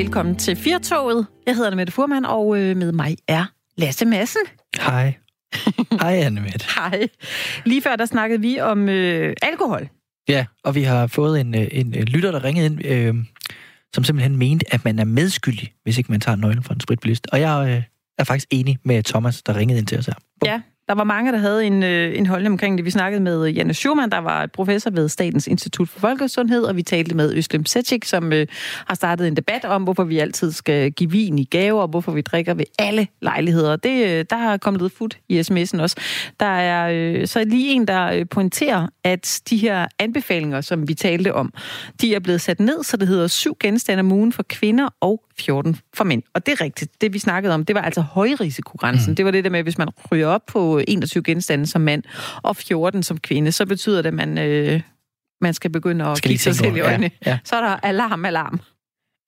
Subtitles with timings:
[0.00, 1.26] velkommen til Firtoget.
[1.46, 3.44] Jeg hedder Mette Furman, og øh, med mig er
[3.76, 4.40] Lasse Madsen.
[4.80, 5.14] Hej.
[6.02, 6.66] Hej, Anne Mette.
[6.76, 7.08] Hej.
[7.64, 9.88] Lige før der snakkede vi om øh, alkohol.
[10.28, 13.14] Ja, og vi har fået en, øh, en, en lytter, der ringede ind, øh,
[13.94, 17.26] som simpelthen mente, at man er medskyldig, hvis ikke man tager nøglen fra en spritbilist.
[17.32, 17.82] Og jeg øh,
[18.18, 20.14] er faktisk enig med Thomas, der ringede ind til os her.
[20.44, 22.84] Ja, der var mange, der havde en, øh, en holdning omkring det.
[22.84, 26.76] Vi snakkede med øh, Janne Schumann, der var professor ved Statens Institut for Folkesundhed, og
[26.76, 28.46] vi talte med Øslem Sechik, som øh,
[28.86, 32.12] har startet en debat om, hvorfor vi altid skal give vin i gave, og hvorfor
[32.12, 33.76] vi drikker ved alle lejligheder.
[33.76, 35.96] Det, øh, der har kommet lidt fut i sms'en også.
[36.40, 40.94] Der er øh, så lige en, der øh, pointerer, at de her anbefalinger, som vi
[40.94, 41.52] talte om,
[42.00, 45.22] de er blevet sat ned, så det hedder syv genstande om ugen for kvinder og
[45.40, 46.22] 14 for mænd.
[46.34, 47.00] Og det er rigtigt.
[47.00, 49.10] Det vi snakkede om, det var altså højrisikogrænsen.
[49.10, 49.16] Mm.
[49.16, 52.02] Det var det der med, at hvis man ryger op på 21 genstande som mand
[52.42, 54.80] og 14 som kvinde, så betyder det, at man, øh,
[55.40, 57.10] man skal begynde at kigge sig selv i øjnene.
[57.26, 57.38] Ja, ja.
[57.44, 58.60] Så er der alarm, alarm.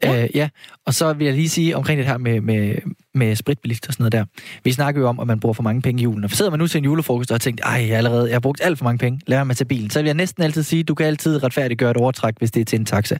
[0.02, 0.22] Ja.
[0.22, 0.48] Øh, ja,
[0.86, 2.74] og så vil jeg lige sige omkring det her med, med,
[3.14, 4.42] med spritbilist og sådan noget der.
[4.64, 6.24] Vi snakker jo om, at man bruger for mange penge i julen.
[6.24, 8.40] Og sidder man nu til en julefrokost og har tænkt, ej, jeg, allerede, jeg har
[8.40, 9.90] brugt alt for mange penge, lad mig til bilen.
[9.90, 12.64] Så vil jeg næsten altid sige, du kan altid retfærdiggøre et overtræk, hvis det er
[12.64, 13.18] til en taxa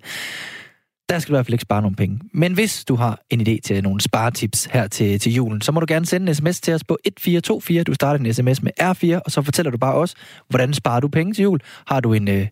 [1.08, 2.20] der skal du i hvert fald ikke spare nogle penge.
[2.34, 5.81] Men hvis du har en idé til nogle sparetips her til, til julen, så må
[5.81, 7.84] du gerne sende en sms til os på 1424.
[7.84, 10.14] Du starter en sms med R4, og så fortæller du bare os,
[10.48, 11.61] hvordan sparer du penge til jul?
[11.86, 12.47] Har du en, øh,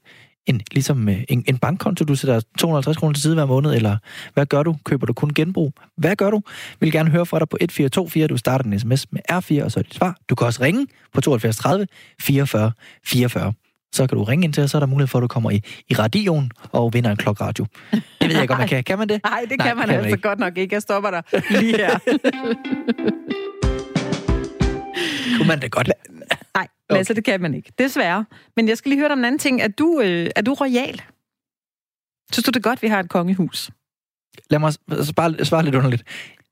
[0.46, 3.96] en, ligesom øh, en, en bankkonto, du sætter 250 kroner til side hver måned, eller
[4.34, 4.76] hvad gør du?
[4.84, 5.72] Køber du kun genbrug?
[5.96, 6.42] Hvad gør du?
[6.80, 8.26] Vi vil gerne høre fra dig på 1424.
[8.26, 10.16] Du starter en sms med R4, og så er dit svar.
[10.28, 11.86] Du kan også ringe på 72 30
[12.20, 12.72] 44
[13.04, 13.52] 44
[13.92, 15.50] så kan du ringe ind til os, så er der mulighed for, at du kommer
[15.50, 17.66] i, i radioen og vinder en klokradio.
[17.92, 18.84] Det ved jeg ikke, om man kan.
[18.84, 19.20] Kan man det?
[19.24, 20.74] Nej, det Nej, kan man kan altså man godt nok ikke.
[20.74, 21.98] Jeg stopper dig lige her.
[25.36, 25.90] Kunne man det godt?
[26.54, 26.98] Nej, okay.
[26.98, 27.72] altså det kan man ikke.
[27.78, 28.24] Desværre.
[28.56, 29.60] Men jeg skal lige høre dig om en anden ting.
[29.60, 31.02] Er du, øh, er du royal?
[32.32, 33.70] Synes du det er godt, vi har et kongehus?
[34.50, 34.72] Lad mig
[35.02, 36.02] svare, svare lidt underligt.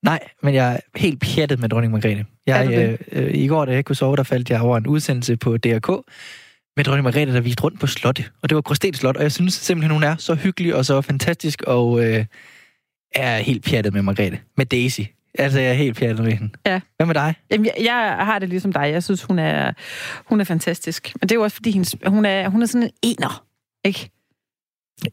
[0.03, 2.25] Nej, men jeg er helt pjattet med dronning Margrethe.
[2.47, 4.87] Jeg, øh, øh, I går, da jeg ikke kunne sove, der faldt jeg over en
[4.87, 6.05] udsendelse på DRK,
[6.79, 8.25] med dronning Margrethe, der viste rundt på slotte.
[8.43, 11.01] Og det var Gråsten Slot, og jeg synes simpelthen, hun er så hyggelig og så
[11.01, 12.25] fantastisk, og øh,
[13.15, 14.41] er helt pjattet med Margrethe.
[14.57, 15.01] Med Daisy.
[15.39, 16.51] Altså, jeg er helt pjattet med hende.
[16.67, 16.81] Ja.
[16.97, 17.35] Hvad med dig?
[17.51, 18.91] Jamen, jeg, jeg har det ligesom dig.
[18.93, 19.73] Jeg synes, hun er,
[20.27, 21.13] hun er fantastisk.
[21.21, 23.45] Men det er jo også, fordi hendes, hun, er, hun er sådan en ener,
[23.85, 24.11] ikke?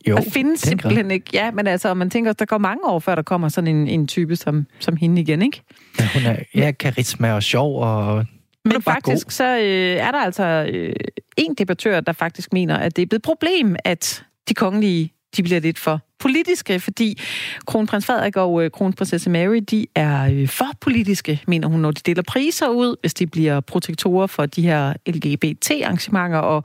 [0.08, 1.26] Jo, der findes simpelthen ikke.
[1.34, 4.08] Ja, men altså, man tænker, der går mange år, før der kommer sådan en, en
[4.08, 5.62] type som, som hende igen, ikke?
[6.00, 8.26] Ja, hun er ja, karisma og sjov og
[8.66, 9.32] men faktisk god.
[9.32, 10.96] så øh, er der altså øh,
[11.38, 15.44] en debattør, der faktisk mener, at det er blevet et problem, at de kongelige de
[15.44, 17.22] bliver lidt for politiske, fordi
[17.66, 22.02] kronprins Frederik og øh, kronprinsesse Mary, de er øh, for politiske, mener hun, når de
[22.06, 26.64] deler priser ud, hvis de bliver protektorer for de her LGBT-arrangementer og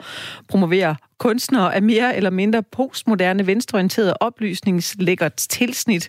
[0.49, 6.09] promoverer kunstnere af mere eller mindre postmoderne, venstreorienteret oplysningslækkert tilsnit.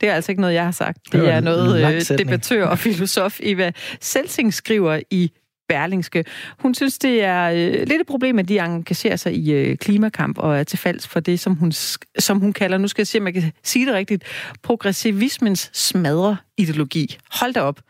[0.00, 0.98] Det er altså ikke noget, jeg har sagt.
[1.12, 5.32] Det er noget øh, debattør og filosof Eva Selsing skriver i
[5.70, 6.24] Berlingske.
[6.58, 10.38] Hun synes, det er øh, lidt et problem, at de engagerer sig i øh, klimakamp
[10.38, 11.72] og er til falds for det, som hun,
[12.18, 14.24] som hun kalder, nu skal jeg se, om jeg kan sige det rigtigt,
[14.62, 17.18] progressivismens smadre ideologi.
[17.30, 17.80] Hold da op.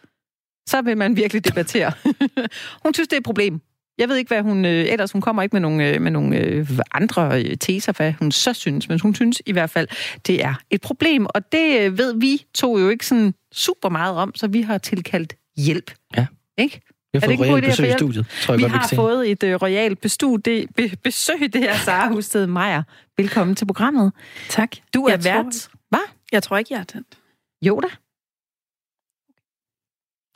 [0.69, 1.93] Så vil man virkelig debattere.
[2.85, 3.61] hun synes, det er et problem.
[3.99, 4.65] Jeg ved ikke, hvad hun...
[4.65, 8.13] Øh, ellers hun kommer ikke med nogle, øh, med nogle øh, andre øh, teser, hvad
[8.13, 9.89] hun så synes, men hun synes i hvert fald,
[10.27, 11.27] det er et problem.
[11.27, 14.79] Og det øh, ved vi to jo ikke sådan super meget om, så vi har
[14.79, 15.95] tilkaldt hjælp.
[16.17, 16.27] Ja.
[16.59, 16.81] Ikke?
[17.13, 19.43] Vi har fået royalt besøg i studiet, tror jeg vi godt, vi har fået et
[19.43, 22.83] uh, royalt besøg, det, be, besøg, det her Sara Husted Meier.
[23.17, 24.13] Velkommen til programmet.
[24.49, 24.77] Tak.
[24.95, 25.69] Du er vært.
[25.89, 26.07] Hvad?
[26.33, 27.19] Jeg tror ikke, jeg er tændt.
[27.63, 27.89] Jo da.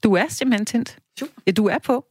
[0.05, 0.99] Du er simpelthen tændt.
[1.47, 2.07] Ja, du er på.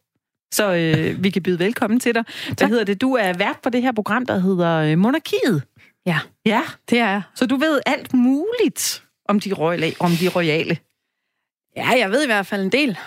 [0.53, 2.23] Så øh, vi kan byde velkommen til dig.
[2.47, 2.69] Hvad tak.
[2.69, 3.01] hedder det?
[3.01, 5.63] Du er vært på det her program, der hedder øh, Monarkiet.
[6.05, 7.21] Ja, ja, det er jeg.
[7.35, 9.95] Så du ved alt muligt om de royale.
[9.99, 10.77] Om de royale.
[11.75, 12.97] Ja, jeg ved i hvert fald en del.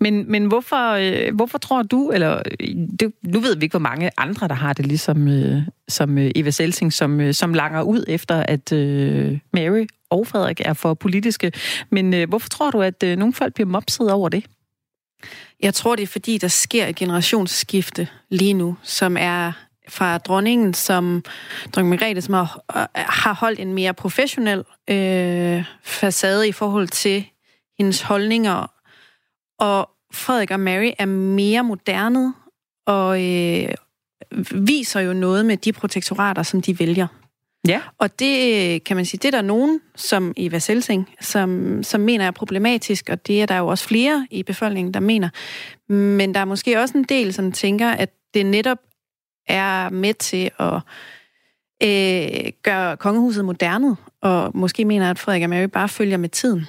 [0.00, 2.68] Men, men hvorfor, øh, hvorfor tror du, eller øh,
[3.00, 6.30] det, nu ved vi ikke, hvor mange andre, der har det ligesom øh, som øh,
[6.34, 10.94] Eva Selsing, som, øh, som langer ud efter, at øh, Mary og Frederik er for
[10.94, 11.52] politiske.
[11.90, 14.44] Men øh, hvorfor tror du, at øh, nogle folk bliver mopset over det?
[15.62, 19.52] Jeg tror, det er fordi, der sker et generationsskifte lige nu, som er
[19.88, 21.24] fra dronningen, som
[21.72, 27.24] dronning Margrethe, som har, øh, har holdt en mere professionel øh, facade i forhold til
[27.78, 28.73] hendes holdninger
[29.58, 32.34] og Frederik og Mary er mere moderne
[32.86, 33.68] og øh,
[34.54, 37.06] viser jo noget med de protektorater, som de vælger.
[37.68, 37.80] Ja.
[37.98, 42.26] Og det kan man sige, det er der nogen, som Eva Selsing, som, som mener
[42.26, 45.28] er problematisk, og det er der jo også flere i befolkningen, der mener.
[45.92, 48.78] Men der er måske også en del, som tænker, at det netop
[49.46, 50.74] er med til at
[51.82, 56.66] øh, gør kongehuset moderne, og måske mener, at Frederik og Mary bare følger med tiden.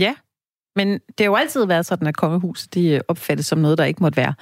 [0.00, 0.14] Ja,
[0.76, 3.84] men det har jo altid været sådan, at kongehuset de øh, opfattes som noget, der
[3.84, 4.34] ikke måtte være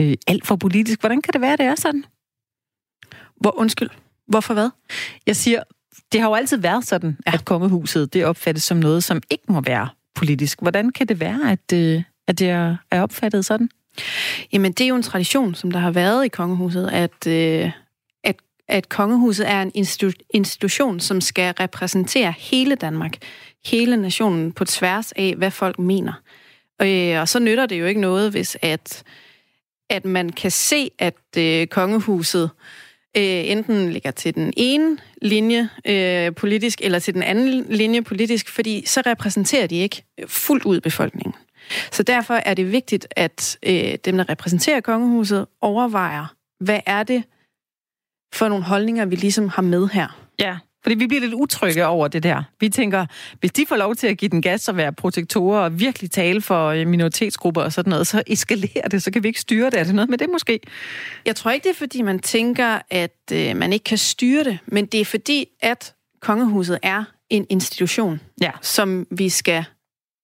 [0.00, 1.00] øh, alt for politisk.
[1.00, 2.04] Hvordan kan det være, det er sådan?
[3.36, 3.88] Hvor, undskyld,
[4.26, 4.70] hvorfor hvad?
[5.26, 5.62] Jeg siger,
[6.12, 7.32] det har jo altid været sådan, ja.
[7.32, 10.60] at kongehuset det opfattes som noget, som ikke må være politisk.
[10.60, 13.70] Hvordan kan det være, at, øh, at det er, er opfattet sådan?
[14.52, 17.70] Jamen, det er jo en tradition, som der har været i kongehuset, at, øh,
[18.70, 23.16] at, kongehuset er en institu- institution, som skal repræsentere hele Danmark,
[23.64, 26.12] hele nationen på tværs af, hvad folk mener.
[26.82, 29.02] Øh, og så nytter det jo ikke noget, hvis at,
[29.90, 32.50] at man kan se, at øh, kongehuset
[33.16, 38.48] øh, enten ligger til den ene linje øh, politisk, eller til den anden linje politisk,
[38.48, 41.34] fordi så repræsenterer de ikke fuldt ud befolkningen.
[41.90, 47.22] Så derfor er det vigtigt, at øh, dem, der repræsenterer kongehuset, overvejer, hvad er det
[48.34, 50.20] for nogle holdninger, vi ligesom har med her.
[50.38, 52.42] Ja, fordi vi bliver lidt utrygge over det der.
[52.60, 53.06] Vi tænker,
[53.40, 56.40] hvis de får lov til at give den gas og være protektorer og virkelig tale
[56.40, 59.80] for øh, minoritetsgrupper og sådan noget, så eskalerer det, så kan vi ikke styre det.
[59.80, 60.60] Er det noget med det måske?
[61.26, 64.58] Jeg tror ikke, det er fordi, man tænker, at øh, man ikke kan styre det,
[64.66, 68.50] men det er fordi, at kongehuset er en institution, ja.
[68.62, 69.64] som vi skal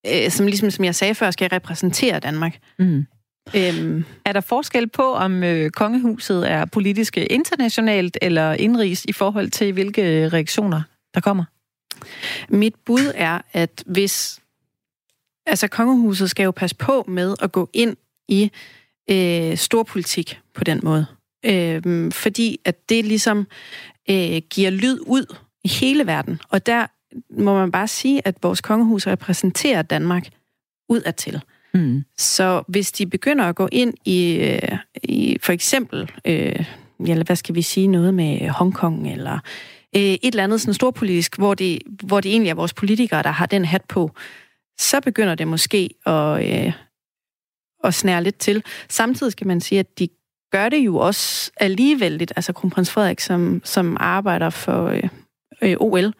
[0.06, 2.59] øh, som ligesom som jeg sagde før, skal repræsentere Danmark.
[2.79, 3.06] Mm.
[3.55, 4.05] Øhm.
[4.25, 9.73] Er der forskel på, om øh, kongehuset er politisk internationalt eller indrigs i forhold til,
[9.73, 10.83] hvilke øh, reaktioner
[11.15, 11.45] der kommer?
[12.49, 14.41] Mit bud er, at hvis...
[15.47, 17.97] Altså, kongehuset skal jo passe på med at gå ind
[18.29, 18.51] i
[19.11, 21.07] øh, storpolitik på den måde.
[21.45, 23.47] Øh, fordi at det ligesom
[24.11, 26.41] øh, giver lyd ud i hele verden.
[26.49, 26.87] Og der
[27.31, 30.29] må man bare sige, at vores kongehus repræsenterer Danmark
[30.89, 31.43] udadtil.
[31.76, 32.05] Mm.
[32.19, 36.64] Så hvis de begynder at gå ind i, øh, i for eksempel, øh,
[37.00, 39.38] eller hvad skal vi sige, noget med Hongkong, eller
[39.96, 43.31] øh, et eller andet sådan storpolitisk, hvor det, hvor det egentlig er vores politikere, der
[43.31, 44.11] har den hat på,
[44.78, 46.73] så begynder det måske at, øh,
[47.84, 48.62] at snære lidt til.
[48.88, 50.08] Samtidig skal man sige, at de
[50.52, 55.08] gør det jo også alligevel lidt, altså kronprins Frederik, som, som arbejder for øh,
[55.62, 56.12] øh, OL,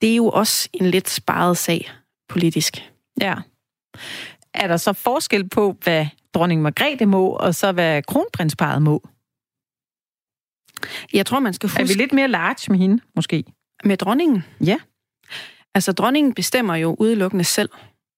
[0.00, 1.90] det er jo også en lidt sparet sag
[2.28, 2.90] politisk.
[3.20, 3.34] Ja.
[4.58, 9.08] Er der så forskel på, hvad dronning Margrethe må, og så hvad kronprinsparet må?
[11.12, 11.82] Jeg tror, man skal huske...
[11.82, 13.44] Er vi lidt mere large med hende, måske?
[13.84, 14.44] Med dronningen?
[14.64, 14.78] Ja.
[15.74, 17.70] Altså, dronningen bestemmer jo udelukkende selv,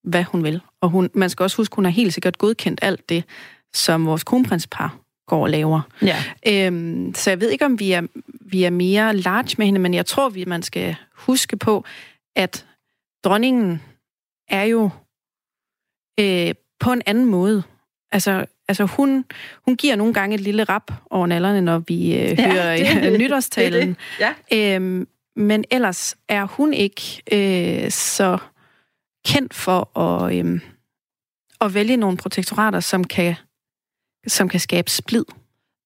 [0.04, 0.60] hvad hun vil.
[0.80, 3.24] Og hun, man skal også huske, hun har helt sikkert godkendt alt det,
[3.74, 4.96] som vores kronprinspar
[5.26, 5.80] går og laver.
[6.02, 6.16] Ja.
[6.46, 8.02] Øhm, så jeg ved ikke, om vi er,
[8.40, 11.84] vi er mere large med hende, men jeg tror, vi man skal huske på,
[12.36, 12.66] at
[13.24, 13.82] dronningen
[14.48, 14.90] er jo
[16.20, 17.62] øh, på en anden måde.
[18.12, 19.24] Altså, altså hun,
[19.64, 23.20] hun giver nogle gange et lille rap over nallerne, når vi øh, ja, hører det,
[23.20, 23.88] nytårstalen.
[23.88, 24.34] Det, det.
[24.52, 24.74] Ja.
[24.76, 28.38] Øhm, men ellers er hun ikke øh, så
[29.26, 30.60] kendt for at, øh,
[31.60, 33.34] at vælge nogle protektorater, som kan
[34.26, 35.24] som kan skabe splid.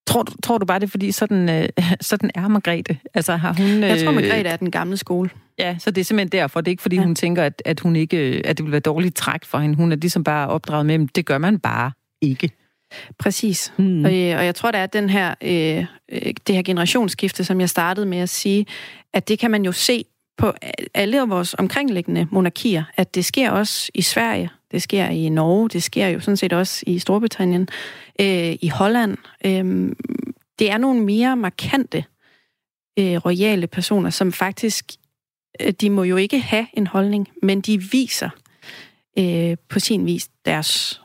[0.07, 1.69] Tror du, tror du bare, det er fordi, sådan, øh,
[2.01, 2.99] sådan er Margrethe?
[3.13, 3.81] Altså, har hun, øh...
[3.81, 5.29] Jeg tror, øh, Margrethe er den gamle skole.
[5.59, 6.61] Ja, så det er simpelthen derfor.
[6.61, 7.03] Det er ikke, fordi ja.
[7.03, 9.75] hun tænker, at, at, hun ikke, at det vil være dårligt træk for hende.
[9.75, 11.91] Hun er ligesom bare opdraget med, det gør man bare
[12.21, 12.51] ikke.
[13.19, 13.73] Præcis.
[13.77, 14.05] Mm.
[14.05, 17.59] Og, øh, og jeg tror, der er den her, øh, øh, det her generationsskifte, som
[17.59, 18.65] jeg startede med at sige,
[19.13, 20.05] at det kan man jo se
[20.37, 20.53] på
[20.93, 25.83] alle vores omkringliggende monarkier, at det sker også i Sverige, det sker i Norge, det
[25.83, 27.67] sker jo sådan set også i Storbritannien,
[28.21, 29.17] øh, i Holland.
[29.45, 29.95] Øh,
[30.59, 32.05] det er nogle mere markante
[32.99, 34.91] øh, royale personer, som faktisk,
[35.61, 38.29] øh, de må jo ikke have en holdning, men de viser
[39.19, 41.01] øh, på sin vis deres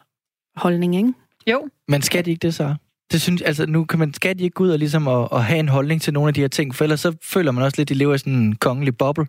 [0.56, 1.12] holdning, ikke?
[1.46, 1.68] Jo.
[1.88, 2.74] Men skal de ikke det så?
[3.12, 5.44] Det synes, altså, nu kan man, skal de ikke gå ud og, ligesom at, at
[5.44, 7.74] have en holdning til nogle af de her ting, for ellers så føler man også
[7.78, 9.26] lidt, at de lever i sådan en kongelig boble.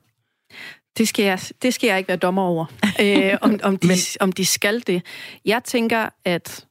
[0.98, 2.66] Det skal jeg, det skal jeg ikke være dommer over,
[3.02, 5.02] øh, om, om, de, Men, om de skal det.
[5.46, 6.66] Jeg tænker, at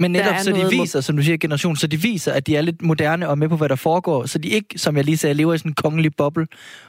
[0.00, 2.60] men netop så de viser, som du siger, generation, så de viser, at de er
[2.60, 5.34] lidt moderne og med på, hvad der foregår, så de ikke, som jeg lige sagde,
[5.34, 6.46] lever i sådan en kongelig boble,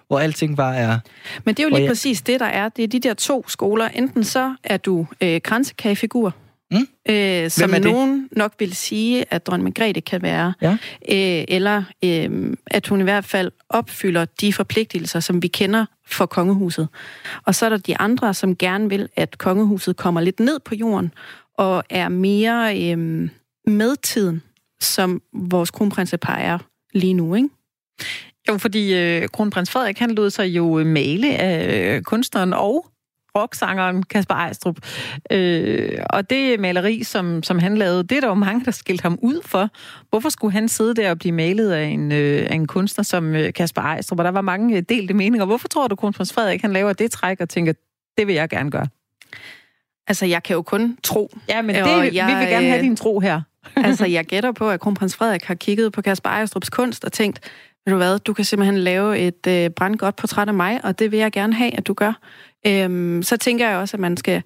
[0.07, 0.99] hvor alting bare er...
[1.45, 1.89] Men det er jo lige jeg...
[1.89, 2.69] præcis det, der er.
[2.69, 3.87] Det er de der to skoler.
[3.87, 6.33] Enten så er du øh, kransekagefigur,
[6.71, 6.87] Mm.
[7.09, 10.53] Øh, som nogen nok vil sige, at dronning Margrethe kan være.
[10.61, 10.71] Ja.
[11.11, 16.25] Øh, eller øh, at hun i hvert fald opfylder de forpligtelser, som vi kender for
[16.25, 16.87] kongehuset.
[17.45, 20.75] Og så er der de andre, som gerne vil, at kongehuset kommer lidt ned på
[20.75, 21.13] jorden
[21.57, 23.29] og er mere øh,
[23.67, 24.43] med tiden,
[24.81, 26.57] som vores kronprinsepar er
[26.93, 27.49] lige nu, ikke?
[28.49, 32.85] Jo, fordi øh, kronprins Frederik, han lod sig jo male af øh, kunstneren og
[33.37, 34.77] rocksangeren Kasper Ejstrup.
[35.31, 39.01] Øh, og det maleri, som, som han lavede, det er der jo mange, der skilte
[39.01, 39.69] ham ud for.
[40.09, 43.35] Hvorfor skulle han sidde der og blive malet af en, øh, af en kunstner som
[43.35, 44.19] øh, Kasper Ejstrup?
[44.19, 45.45] Og der var mange delte meninger.
[45.45, 47.73] Hvorfor tror du, kronprins Frederik han laver det træk og tænker,
[48.17, 48.87] det vil jeg gerne gøre?
[50.07, 51.31] Altså, jeg kan jo kun tro.
[51.49, 51.81] Ja, men det,
[52.13, 53.41] jeg, vi vil gerne have din tro her.
[53.75, 57.39] altså, jeg gætter på, at kronprins Frederik har kigget på Kasper Ejstrups kunst og tænkt,
[57.87, 61.11] ved du hvad, du kan simpelthen lave et øh, brandgodt portræt af mig, og det
[61.11, 62.13] vil jeg gerne have, at du gør.
[62.67, 64.43] Øhm, så tænker jeg også, at man skal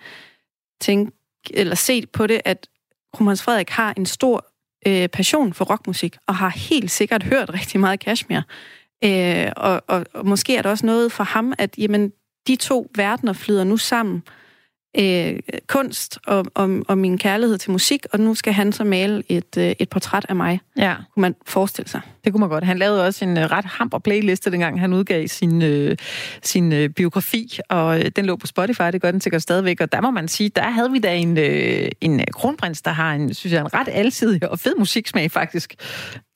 [0.82, 1.12] tænke,
[1.50, 2.68] eller se på det, at
[3.14, 4.46] kronprins Frederik har en stor
[4.88, 8.42] øh, passion for rockmusik, og har helt sikkert hørt rigtig meget Kashmir.
[9.04, 12.12] Øh, og, og, og måske er det også noget for ham, at jamen,
[12.48, 14.41] de to verdener flyder nu sammen øh,
[15.68, 19.58] kunst og, og, og min kærlighed til musik, og nu skal han så male et,
[19.58, 20.60] øh, et portræt af mig.
[20.78, 20.96] Ja.
[21.14, 22.02] Kunne man forestille sig.
[22.24, 22.64] Det kunne man godt.
[22.64, 25.98] Han lavede også en øh, ret hamper playliste, dengang han udgav sin, øh,
[26.44, 29.92] sin øh, biografi, og øh, den lå på Spotify, det gør den sikkert stadigvæk, og
[29.92, 33.14] der må man sige, der havde vi da en, øh, en øh, kronprins, der har
[33.14, 35.76] en, synes jeg, en ret alsidig og fed musiksmag faktisk.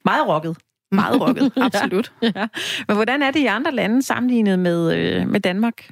[0.05, 0.57] Meget rocket.
[0.91, 2.11] Meget rocket, absolut.
[2.21, 2.31] ja.
[2.35, 2.47] ja.
[2.87, 5.89] Men hvordan er det i andre lande sammenlignet med, øh, med Danmark?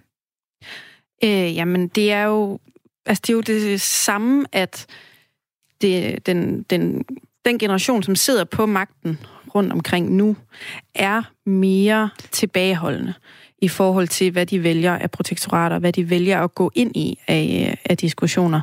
[1.23, 2.59] Øh, jamen, det er jo,
[3.05, 4.85] altså, det er jo det samme, at
[5.81, 7.05] det, den, den,
[7.45, 9.19] den generation, som sidder på magten
[9.55, 10.35] rundt omkring nu,
[10.95, 13.13] er mere tilbageholdende
[13.61, 17.19] i forhold til, hvad de vælger af protektorater, hvad de vælger at gå ind i
[17.27, 18.61] af, af diskussioner.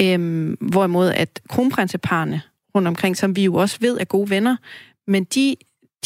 [0.00, 2.42] Øhm, hvorimod at kronprinseparne
[2.74, 4.56] rundt omkring, som vi jo også ved er gode venner,
[5.06, 5.56] men de,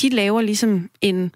[0.03, 1.33] de laver ligesom en,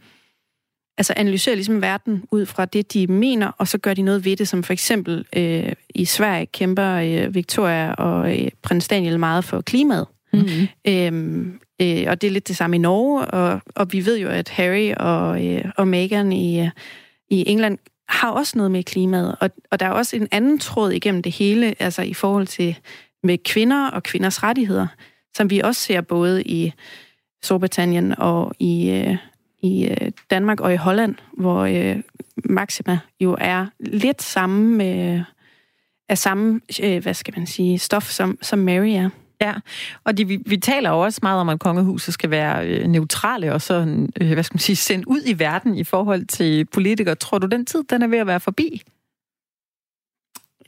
[0.99, 4.37] altså analyserer ligesom verden ud fra det, de mener, og så gør de noget ved
[4.37, 9.45] det, som for eksempel øh, i Sverige kæmper øh, Victoria og øh, prins Daniel meget
[9.45, 10.07] for klimaet.
[10.33, 10.69] Mm-hmm.
[10.89, 14.29] Øhm, øh, og det er lidt det samme i Norge, og, og vi ved jo,
[14.29, 16.71] at Harry og, øh, og Meghan i, øh,
[17.31, 20.93] i England har også noget med klimaet, og, og der er også en anden tråd
[20.93, 22.77] igennem det hele, altså i forhold til
[23.23, 24.87] med kvinder og kvinders rettigheder,
[25.37, 26.73] som vi også ser både i
[27.43, 29.17] Storbritannien og i, øh,
[29.65, 31.97] i øh, Danmark og i Holland, hvor øh,
[32.45, 35.23] Maxima jo er lidt samme med
[36.09, 39.11] af samme, øh, hvad skal man sige, stof, som, som Mary er.
[39.41, 39.55] Ja,
[40.05, 43.53] og de, vi, vi taler jo også meget om, at kongehuset skal være øh, neutrale
[43.53, 47.15] og så, øh, hvad skal man sige, sendt ud i verden i forhold til politikere.
[47.15, 48.83] Tror du, den tid, den er ved at være forbi?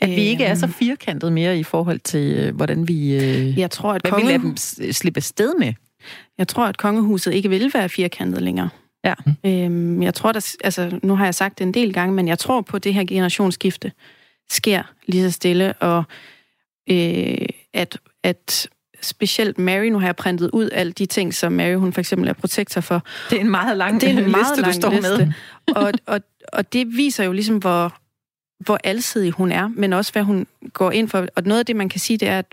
[0.00, 3.14] At vi ikke er så firkantet mere i forhold til, øh, hvordan vi...
[3.14, 4.26] Øh, jeg tror, at hvad konge...
[4.26, 4.56] vi lader dem
[4.92, 5.72] slippe sted med.
[6.38, 8.68] Jeg tror, at kongehuset ikke vil være firkantet længere.
[9.06, 9.14] Ja.
[9.44, 12.38] Øhm, jeg tror, der, altså, nu har jeg sagt det en del gange, men jeg
[12.38, 13.92] tror på, at det her generationsskifte
[14.50, 16.04] sker lige så stille, og
[16.90, 18.68] øh, at, at
[19.02, 22.28] specielt Mary, nu har jeg printet ud alle de ting, som Mary hun for eksempel
[22.28, 23.02] er protektor for.
[23.30, 25.26] Det er en meget lang det er en meget liste, lang du står liste.
[25.26, 25.32] med.
[25.82, 26.20] og, og,
[26.52, 27.96] og det viser jo ligesom, hvor,
[28.64, 31.26] hvor alsidig hun er, men også hvad hun går ind for.
[31.36, 32.46] Og noget af det, man kan sige, det er, at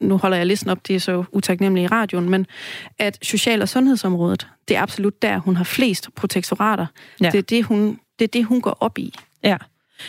[0.00, 2.46] nu holder jeg listen op, det er så utaknemmeligt i radioen, men
[2.98, 6.86] at social- og sundhedsområdet, det er absolut der, hun har flest protektorater.
[7.20, 7.30] Ja.
[7.30, 9.14] Det, er det, hun, det er det, hun går op i.
[9.44, 9.56] Ja.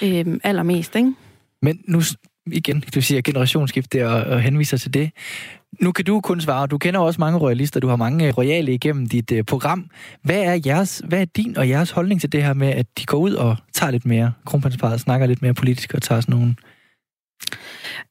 [0.03, 1.13] Øhm, allermest, ikke?
[1.61, 2.01] Men nu
[2.51, 5.11] igen, du siger generationsskifte og, og henviser til det.
[5.81, 9.09] Nu kan du kun svare, du kender også mange royalister, du har mange royale igennem
[9.09, 9.89] dit uh, program.
[10.23, 13.05] Hvad er, jeres, hvad er din og jeres holdning til det her med, at de
[13.05, 16.55] går ud og tager lidt mere, kronprinsparet snakker lidt mere politisk og tager sådan nogle...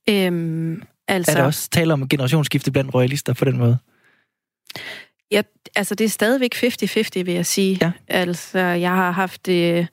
[0.08, 1.32] Øhm, altså...
[1.32, 3.78] Er der også tale om generationsskifte blandt royalister på den måde?
[5.30, 5.42] Ja,
[5.76, 7.78] altså det er stadigvæk 50-50, vil jeg sige.
[7.82, 7.92] Ja.
[8.08, 9.86] Altså, jeg har haft øh,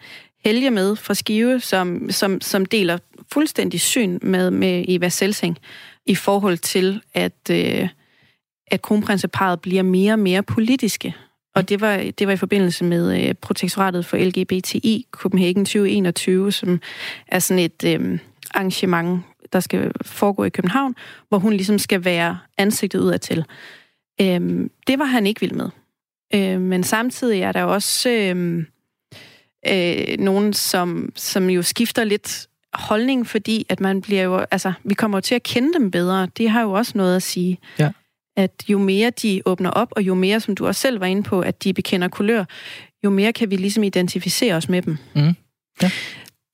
[0.45, 2.97] Helge med fra Skive, som, som, som deler
[3.33, 5.57] fuldstændig syn med, med Eva Selsing
[6.05, 7.89] i forhold til, at, øh,
[8.67, 11.15] at kronprinseparet bliver mere og mere politiske.
[11.55, 16.81] Og det var, det var i forbindelse med øh, protektoratet for LGBTI Copenhagen 2021, som
[17.27, 18.19] er sådan et øh,
[18.53, 20.95] arrangement, der skal foregå i København,
[21.29, 23.45] hvor hun ligesom skal være ansigtet udadtil.
[24.21, 25.69] Øh, det var han ikke vild med.
[26.33, 28.63] Øh, men samtidig er der også øh,
[29.67, 34.93] øh, nogen, som, som jo skifter lidt holdning, fordi at man bliver jo, altså, vi
[34.93, 36.27] kommer jo til at kende dem bedre.
[36.37, 37.57] Det har jo også noget at sige.
[37.79, 37.91] Ja.
[38.37, 41.23] At jo mere de åbner op, og jo mere, som du også selv var inde
[41.23, 42.45] på, at de bekender kulør,
[43.03, 44.97] jo mere kan vi ligesom identificere os med dem.
[45.15, 45.33] Mm.
[45.81, 45.91] Ja.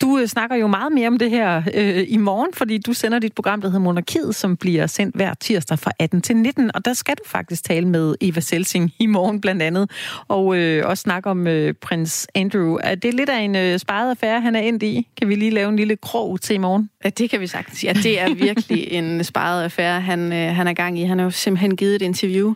[0.03, 3.19] Du øh, snakker jo meget mere om det her øh, i morgen, fordi du sender
[3.19, 6.85] dit program, der hedder Monarkiet, som bliver sendt hver tirsdag fra 18 til 19, og
[6.85, 9.91] der skal du faktisk tale med Eva Selsing i morgen blandt andet,
[10.27, 12.77] og øh, også snakke om øh, prins Andrew.
[12.83, 15.07] Er det lidt af en øh, sparet affære, han er endt i?
[15.17, 16.89] Kan vi lige lave en lille krog til i morgen?
[17.03, 17.83] Ja, det kan vi sagtens.
[17.83, 21.03] Ja, det er virkelig en sparet affære, han, øh, han er gang i.
[21.03, 22.53] Han har jo simpelthen givet et interview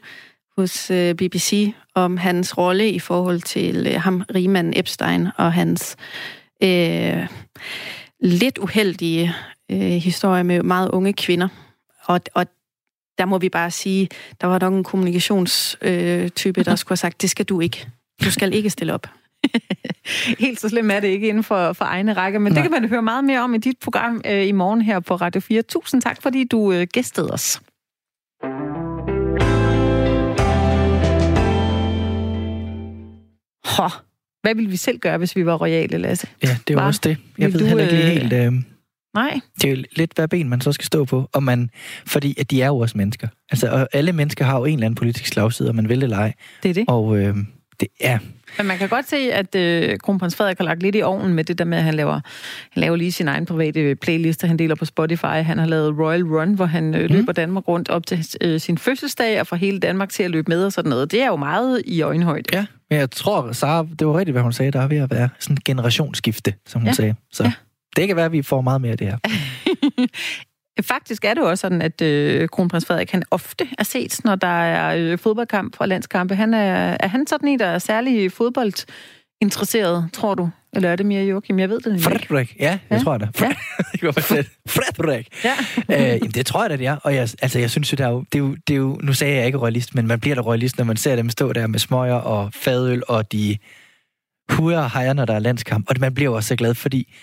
[0.58, 5.98] hos øh, BBC om hans rolle i forhold til øh, ham, rigmanden Epstein, og hans
[6.64, 7.28] øh,
[8.20, 9.34] lidt uheldige
[9.72, 11.48] øh, historier med meget unge kvinder.
[12.06, 12.46] Og, og
[13.18, 14.10] der må vi bare sige,
[14.42, 17.88] der var nok en kommunikationstype, øh, der skulle have sagt, det skal du ikke.
[18.24, 19.08] Du skal ikke stille op.
[20.40, 22.62] Helt så slemt er det ikke inden for, for egne rækker, men Nej.
[22.62, 25.16] det kan man høre meget mere om i dit program øh, i morgen her på
[25.16, 25.62] Radio 4.
[25.62, 27.62] Tusind tak, fordi du øh, gæstede os.
[33.66, 34.07] Hå.
[34.48, 36.28] Hvad ville vi selv gøre, hvis vi var royale, Lasse?
[36.44, 37.18] Ja, det er også det.
[37.38, 38.34] Jeg ved du, heller ikke lige helt...
[38.34, 38.54] Øh...
[39.14, 39.40] Nej.
[39.62, 41.30] Det er jo lidt, hvad ben man så skal stå på.
[41.34, 41.70] Og man,
[42.06, 43.28] fordi at de er jo også mennesker.
[43.52, 46.18] Altså, og alle mennesker har jo en eller anden politisk slagside, og man vil eller
[46.18, 46.34] ej.
[46.64, 46.86] Det er det.
[46.88, 47.36] Og øh,
[47.80, 48.20] det er...
[48.58, 51.44] Men man kan godt se, at øh, kronprins Frederik har lagt lidt i ovnen med
[51.44, 52.20] det der med, at han laver,
[52.72, 55.26] han laver lige sin egen private playliste, han deler på Spotify.
[55.26, 57.16] Han har lavet Royal Run, hvor han øh, mm.
[57.16, 60.50] løber Danmark rundt op til øh, sin fødselsdag, og får hele Danmark til at løbe
[60.50, 61.12] med og sådan noget.
[61.12, 62.58] Det er jo meget i øjenhøjde.
[62.58, 65.12] Ja, men jeg tror, Sara, det var rigtigt, hvad hun sagde, der er ved at
[65.12, 66.94] være sådan en generationsskifte, som hun ja.
[66.94, 67.16] sagde.
[67.32, 67.52] Så ja.
[67.96, 69.18] det kan være, at vi får meget mere af det her.
[70.82, 74.36] Faktisk er det jo også sådan, at øh, kronprins Frederik han ofte er set, når
[74.36, 76.36] der er øh, fodboldkamp og landskampe.
[76.36, 80.50] Han er, er han sådan en, der er særlig fodboldinteresseret, tror du?
[80.76, 81.60] Eller er det mere Joachim?
[81.60, 82.04] Jeg ved det ikke.
[82.04, 83.04] Frederik, ja, det ja.
[83.04, 83.28] tror jeg da.
[83.42, 83.54] Ja.
[84.68, 85.28] Frederik.
[85.44, 85.54] Ja.
[85.90, 86.96] øh, jamen, det tror jeg da, det er.
[86.96, 89.00] Og jeg, altså, jeg synes jo, det er jo, det er jo, det er jo,
[89.04, 91.54] nu sagde jeg ikke royalist, men man bliver da royalist, når man ser dem stå
[91.54, 93.58] der med smøger og fadøl, og de
[94.50, 95.90] huer og hejer, når der er landskamp.
[95.90, 97.14] Og man bliver jo også så glad, fordi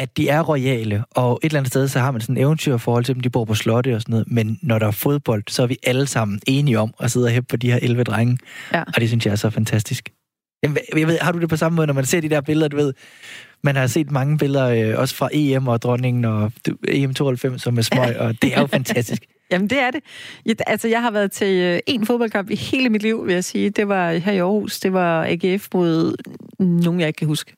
[0.00, 2.76] at de er royale, og et eller andet sted, så har man sådan en eventyr
[2.76, 5.42] forhold til dem, de bor på slotte og sådan noget, men når der er fodbold,
[5.48, 8.04] så er vi alle sammen enige om at sidde og hæppe på de her 11
[8.04, 8.38] drenge,
[8.72, 8.82] ja.
[8.82, 10.08] og det synes jeg er så fantastisk.
[10.96, 12.76] Jeg ved, har du det på samme måde, når man ser de der billeder, du
[12.76, 12.92] ved,
[13.64, 16.52] man har set mange billeder, øh, også fra EM og dronningen og
[16.88, 19.22] EM92 som er smøg, og det er jo fantastisk.
[19.52, 20.00] Jamen, det er det.
[20.46, 23.44] Jeg, altså, jeg har været til øh, en fodboldkamp i hele mit liv, vil jeg
[23.44, 23.70] sige.
[23.70, 24.80] Det var her i Aarhus.
[24.80, 26.16] Det var AGF mod
[26.58, 27.56] nogen, jeg ikke kan huske.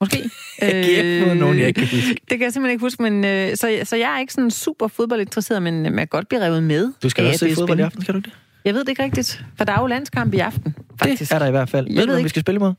[0.00, 0.30] Måske.
[0.62, 2.14] AGF mod nogen, jeg ikke kan huske.
[2.14, 4.88] Det kan jeg simpelthen ikke huske, men øh, så, så jeg er ikke sådan super
[4.88, 6.92] fodboldinteresseret, men man kan godt blive revet med.
[7.02, 8.32] Du skal også se fodbold i aften, skal du det?
[8.64, 11.30] Jeg ved det ikke rigtigt, for der er jo landskamp i aften, faktisk.
[11.30, 11.86] Det er der i hvert fald.
[11.86, 12.74] Jeg ved du, hvem vi skal spille mod?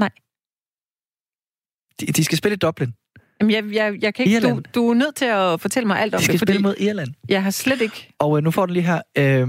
[0.00, 0.10] Nej.
[2.00, 2.92] De, de skal spille i Dublin.
[3.40, 6.14] Jamen, jeg, jeg, jeg kan ikke, du, du er nødt til at fortælle mig alt
[6.14, 6.40] om de skal det.
[6.40, 7.08] spille mod Irland.
[7.28, 8.08] Jeg har slet ikke...
[8.18, 9.00] Og øh, nu får du lige her...
[9.18, 9.48] Øh,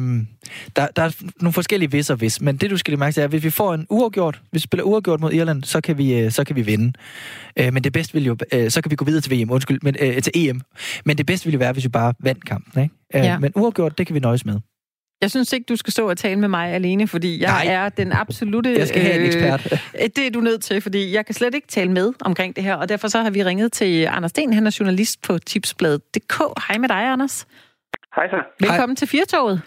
[0.76, 3.22] der, der er nogle forskellige vis og vis, men det du skal lige mærke til
[3.22, 5.98] er, at hvis vi får en uafgjort, hvis vi spiller uafgjort mod Irland, så kan
[5.98, 6.94] vi, øh, så kan vi vinde.
[7.60, 8.38] Øh, men det bedste vil jo...
[8.54, 10.62] Øh, så kan vi gå videre til VM, undskyld, men, øh, til EM.
[11.06, 12.96] Men det bedste ville jo være, hvis vi bare vandt kampen, ikke?
[13.16, 13.40] Øh, ja.
[13.40, 14.60] Men uafgjort, det kan vi nøjes med.
[15.24, 17.74] Jeg synes ikke, du skal stå og tale med mig alene, fordi jeg Nej.
[17.74, 18.70] er den absolute...
[18.78, 19.72] Jeg skal have en ekspert.
[19.72, 22.64] Øh, det er du nødt til, fordi jeg kan slet ikke tale med omkring det
[22.64, 26.34] her, og derfor så har vi ringet til Anders Sten, han er journalist på tipsbladet.dk.
[26.68, 27.48] Hej med dig, Anders.
[28.16, 28.38] Hej så.
[28.60, 28.96] Velkommen Hej.
[28.96, 29.62] til Firtoget.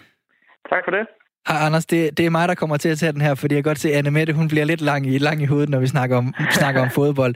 [0.69, 1.07] Tak for det.
[1.47, 3.63] Hej, Anders, det, det er mig, der kommer til at tage den her, fordi jeg
[3.63, 5.79] kan godt se, at Anne Mette, hun bliver lidt lang i, lang i hovedet, når
[5.79, 7.35] vi snakker om, snakker om fodbold.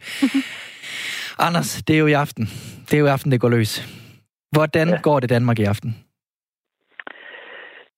[1.40, 2.46] Anders, det er jo i aften.
[2.86, 3.88] Det er jo i aften, det går løs.
[4.52, 5.02] Hvordan ja.
[5.02, 5.96] går det Danmark i aften?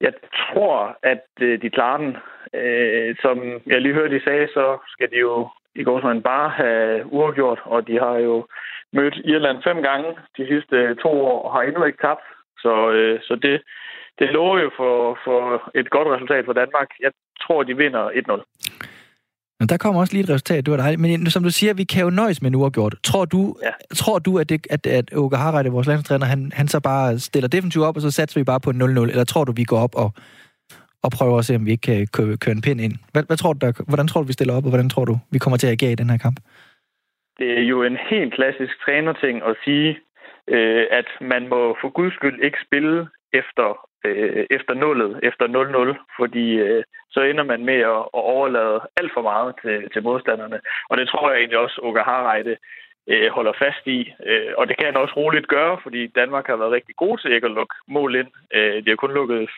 [0.05, 2.17] Jeg tror, at øh, de klarer den.
[2.61, 6.49] Øh, som jeg lige hørte, de sagde, så skal de jo i går sådan bare
[6.49, 8.47] have uafgjort, og de har jo
[8.93, 12.25] mødt Irland fem gange de sidste to år og har endnu ikke tabt.
[12.59, 13.61] Så, øh, så det,
[14.19, 16.89] det lover jo for, for et godt resultat for Danmark.
[16.99, 17.11] Jeg
[17.41, 18.43] tror, de vinder 1-0.
[19.63, 21.01] Men der kommer også lige et resultat, det var dejligt.
[21.01, 22.95] Men som du siger, vi kan jo nøjes med en uafgjort.
[23.03, 23.71] Tror du, ja.
[23.95, 27.49] tror du at, det, at, at Åke Harreide, vores landstræner, han, han så bare stiller
[27.49, 28.75] defensivt op, og så satser vi bare på 0-0?
[29.13, 30.09] Eller tror du, vi går op og,
[31.03, 32.95] og prøver at se, om vi ikke kan køre, køre en pind ind?
[33.13, 35.15] Hvad, hvad tror du, der, hvordan tror du, vi stiller op, og hvordan tror du,
[35.31, 36.37] vi kommer til at agere i den her kamp?
[37.39, 39.89] Det er jo en helt klassisk trænerting at sige,
[40.55, 43.67] øh, at man må for guds skyld ikke spille efter
[44.05, 49.11] øh, efter nullet, efter 0-0, fordi øh, så ender man med at, at overlade alt
[49.13, 50.59] for meget til, til modstanderne.
[50.89, 52.57] Og det tror jeg egentlig også, Oga Harreide
[53.07, 54.13] øh, holder fast i.
[54.25, 57.31] Øh, og det kan han også roligt gøre, fordi Danmark har været rigtig god til
[57.31, 58.31] ikke at lukke mål ind.
[58.53, 59.49] Øh, de har kun lukket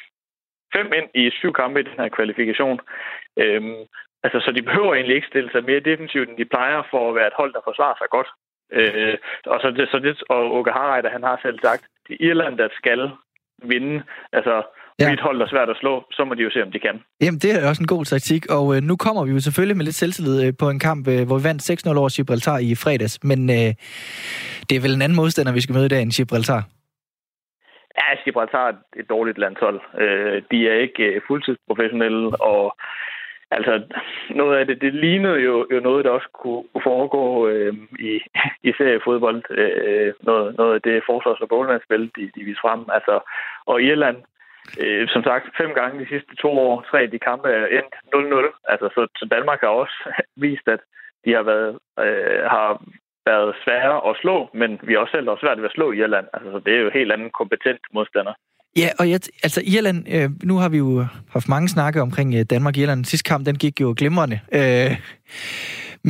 [0.76, 2.80] fem ind i syv kampe i den her kvalifikation.
[3.38, 3.62] Øh,
[4.24, 7.16] altså, så de behøver egentlig ikke stille sig mere defensivt, end de plejer for at
[7.16, 8.30] være et hold, der forsvarer sig godt.
[8.72, 12.26] Øh, og så det, så det, og Oga Harreide, han har selv sagt, det er
[12.30, 13.12] Irland, der skal
[13.64, 14.04] vinde.
[14.34, 14.64] Altså,
[15.00, 15.10] ja.
[15.10, 17.04] mit hold er svært at slå, så må de jo se, om de kan.
[17.22, 19.86] Jamen, det er også en god taktik, og øh, nu kommer vi jo selvfølgelig med
[19.86, 23.24] lidt selvtillid øh, på en kamp, øh, hvor vi vandt 6-0 over Gibraltar i fredags,
[23.24, 23.72] men øh,
[24.68, 26.62] det er vel en anden modstander, vi skal møde i dag end Gibraltar?
[28.00, 29.80] Ja, Gibraltar er et dårligt landshold.
[30.04, 32.78] Øh, de er ikke øh, fuldtidsprofessionelle, og
[33.52, 33.84] Altså,
[34.30, 38.22] noget af det, det lignede jo, jo noget, der også kunne foregå øh, i,
[38.64, 39.44] i seriefodbold.
[39.50, 42.86] Øh, noget, noget af det forsvars- og boldmandsspil, de, de viste frem.
[42.94, 43.20] Altså,
[43.66, 44.18] og Irland,
[44.82, 47.96] øh, som sagt, fem gange de sidste to år, tre af de kampe er endt
[48.16, 48.70] 0-0.
[48.72, 49.98] Altså, så, så Danmark har også
[50.46, 50.80] vist, at
[51.26, 52.84] de har været, øh, har
[53.26, 56.28] været svære at slå, men vi har også selv været svært ved at slå Irland.
[56.34, 58.34] Altså, så det er jo helt anden kompetent modstander.
[58.82, 62.46] Ja, og jeg, altså Irland, øh, nu har vi jo haft mange snakke omkring øh,
[62.50, 63.06] Danmark og Irland.
[63.06, 64.40] Sidste kamp, den gik jo glimrende.
[64.60, 64.92] Øh,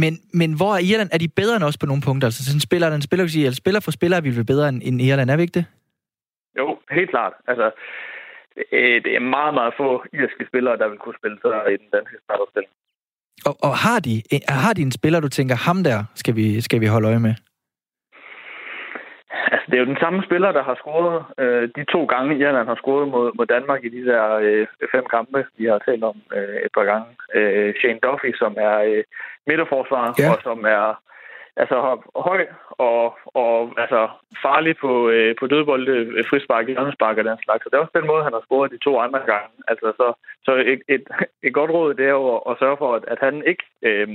[0.01, 1.09] men, men hvor er Irland?
[1.13, 2.27] Er de bedre end os på nogle punkter?
[2.27, 5.01] Altså sådan spiller, den spiller, sige, altså, spiller for spiller er vi bedre end, end
[5.01, 5.65] Irland, er vi ikke det?
[6.57, 7.33] Jo, helt klart.
[7.47, 7.71] Altså,
[8.71, 11.89] øh, det er meget, meget få irske spillere, der vil kunne spille sig i den
[11.95, 12.71] danske startopstilling.
[13.45, 16.81] Og, og har, de, har de en spiller, du tænker, ham der skal vi, skal
[16.81, 17.35] vi holde øje med?
[19.51, 22.67] Altså, det er jo den samme spiller, der har scoret øh, de to gange, Irland
[22.67, 26.17] har scoret mod, mod Danmark i de der øh, fem kampe, vi har talt om
[26.35, 27.07] øh, et par gange.
[27.35, 29.03] Øh, Shane Duffy, som er øh,
[29.47, 30.31] midterforsvar, ja.
[30.31, 31.01] og som er
[31.57, 31.77] altså
[32.15, 34.09] høj og, og altså
[34.41, 37.63] farlig på, øh, på dødbolde, øh, frispark, hjørnespark og den slags.
[37.63, 39.49] Så det er også den måde, han har scoret de to andre gange.
[39.67, 40.13] Altså, så,
[40.45, 41.03] så et, et,
[41.43, 44.07] et godt råd, det er jo at sørge for, at, at han ikke øh,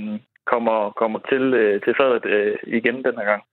[0.45, 3.43] kommer, kommer til, øh, til fadet øh, igen den her gang.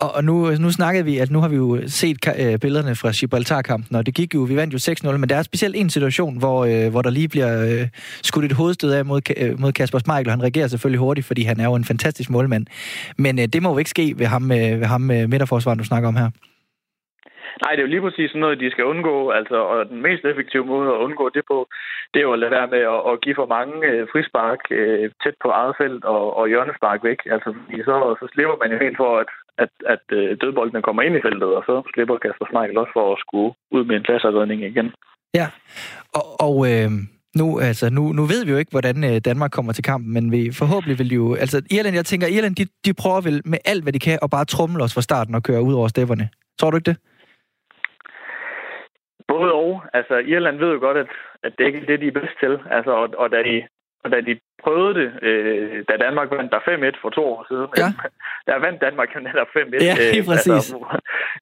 [0.00, 3.10] Og, og nu, nu snakkede vi, at nu har vi jo set øh, billederne fra
[3.18, 4.80] Gibraltar-kampen, og det gik jo, vi vandt jo
[5.12, 7.84] 6-0, men der er specielt en situation, hvor, øh, hvor der lige bliver øh,
[8.28, 11.60] skudt et hovedstød af mod, øh, mod Kasper Schmeichel, han reagerer selvfølgelig hurtigt, fordi han
[11.60, 12.64] er jo en fantastisk målmand.
[13.18, 15.84] Men øh, det må jo ikke ske ved ham, øh, ved ham øh, midterforsvaren, du
[15.84, 16.30] snakker om her.
[17.62, 19.30] Nej, det er jo lige præcis sådan noget, de skal undgå.
[19.30, 21.68] Altså, og den mest effektive måde at undgå det på,
[22.12, 25.10] det er jo at lade være med at, at give for mange øh, frispark øh,
[25.22, 27.20] tæt på eget felt og, og hjørnespark væk.
[27.34, 27.50] Altså,
[27.88, 31.24] så, så slipper man jo helt for, at, at, at øh, dødboldene kommer ind i
[31.26, 34.88] feltet, og så slipper Kasper Schmeichel også for at skulle ud med en pladserredning igen.
[35.34, 35.46] Ja,
[36.18, 36.90] og, og øh,
[37.40, 40.32] nu, altså, nu, nu ved vi jo ikke, hvordan øh, Danmark kommer til kampen, men
[40.32, 41.34] vi forhåbentlig vil jo...
[41.34, 44.30] Altså, Irland, jeg tænker, Irland, de, de prøver vel med alt, hvad de kan, at
[44.30, 46.28] bare trumle os fra starten og køre ud over stepperne.
[46.58, 46.98] Tror du ikke det?
[49.28, 49.82] Både og.
[49.92, 51.10] Altså, Irland ved jo godt, at,
[51.42, 52.58] at det ikke er det, de er bedst til.
[52.70, 53.62] Altså, og, og da de
[54.06, 57.68] og da de prøvede det, øh, da Danmark vandt der 5-1 for to år siden,
[57.82, 57.88] ja.
[58.48, 59.84] der vandt Danmark jo netop 5-1.
[59.88, 60.52] Ja, helt øh, præcis.
[60.58, 60.76] Altså,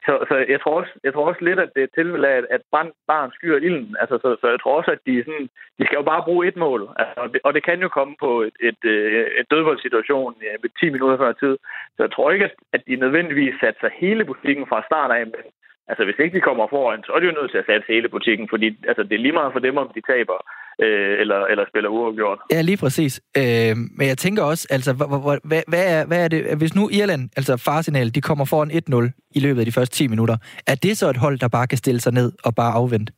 [0.07, 2.63] så, så jeg, tror også, jeg tror også lidt, at det er tilfælde af, at
[2.73, 3.97] brand, barn skyer ilden.
[4.03, 5.49] Altså, så, så jeg tror også, at de, sådan,
[5.79, 6.81] de skal jo bare bruge et mål.
[7.01, 10.53] Altså, og, det, og det kan jo komme på et, et, øh, et dødvoldssituation ja,
[10.63, 11.55] med 10 minutter før tid.
[11.97, 15.27] Så jeg tror ikke, at, at de nødvendigvis satte sig hele butikken fra start af,
[15.27, 15.45] men
[15.91, 18.09] Altså, hvis ikke de kommer foran, så er de jo nødt til at sætte hele
[18.09, 20.39] butikken, fordi altså, det er lige meget for dem, om de taber
[20.83, 22.39] øh, eller, eller spiller uafgjort.
[22.51, 23.21] Ja, lige præcis.
[23.37, 27.31] Øh, men jeg tænker også, altså, hvad, hvad, er, hvad er det, hvis nu Irland,
[27.37, 30.99] altså farsignal, de kommer foran 1-0 i løbet af de første 10 minutter, er det
[30.99, 33.13] så et hold, der bare kan stille sig ned og bare afvente?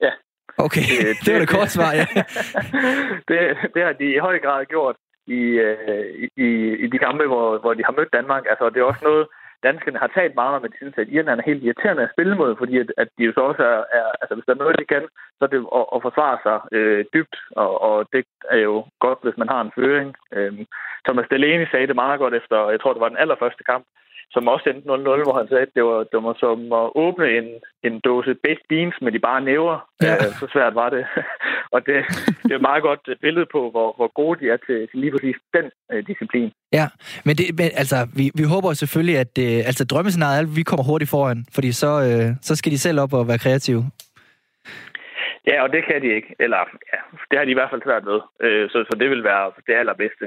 [0.00, 0.10] Ja.
[0.58, 2.06] Okay, det, det, det var det kort svar, ja.
[3.28, 3.38] det,
[3.74, 6.48] det har de i høj grad gjort i, øh, i,
[6.84, 8.44] i de kampe, hvor, hvor de har mødt Danmark.
[8.50, 9.26] Altså, det er også noget,
[9.68, 12.34] danskerne har talt meget om, at de synes, at Irland er helt irriterende at spille
[12.40, 14.78] mod, fordi at, at de jo så også er, er, altså hvis der er noget,
[14.78, 15.04] de kan,
[15.38, 18.24] så er det at, at forsvare sig øh, dybt, og, og det
[18.54, 20.10] er jo godt, hvis man har en føring.
[20.36, 20.52] Øh,
[21.06, 23.84] Thomas Delaney sagde det meget godt efter, jeg tror, det var den allerførste kamp,
[24.30, 27.26] som også endte 0-0, hvor han sagde, at det var, det var som at åbne
[27.38, 27.48] en,
[27.86, 29.74] en dåse baked beans med de bare næver.
[30.02, 30.14] Ja.
[30.14, 31.04] Øh, så svært var det.
[31.74, 31.94] og det,
[32.42, 35.12] det er et meget godt billede på, hvor, hvor gode de er til, til lige
[35.12, 36.50] præcis den øh, disciplin.
[36.72, 36.86] Ja,
[37.24, 40.62] men, det, men altså, vi, vi håber selvfølgelig, at øh, altså, drømmescenariet er, at vi
[40.62, 43.84] kommer hurtigt foran, fordi så, øh, så skal de selv op og være kreative.
[45.46, 46.30] Ja, og det kan de ikke.
[46.38, 46.60] Eller,
[46.92, 46.98] ja,
[47.30, 48.20] det har de i hvert fald svært ved.
[48.44, 50.26] Øh, så, så det vil være det allerbedste.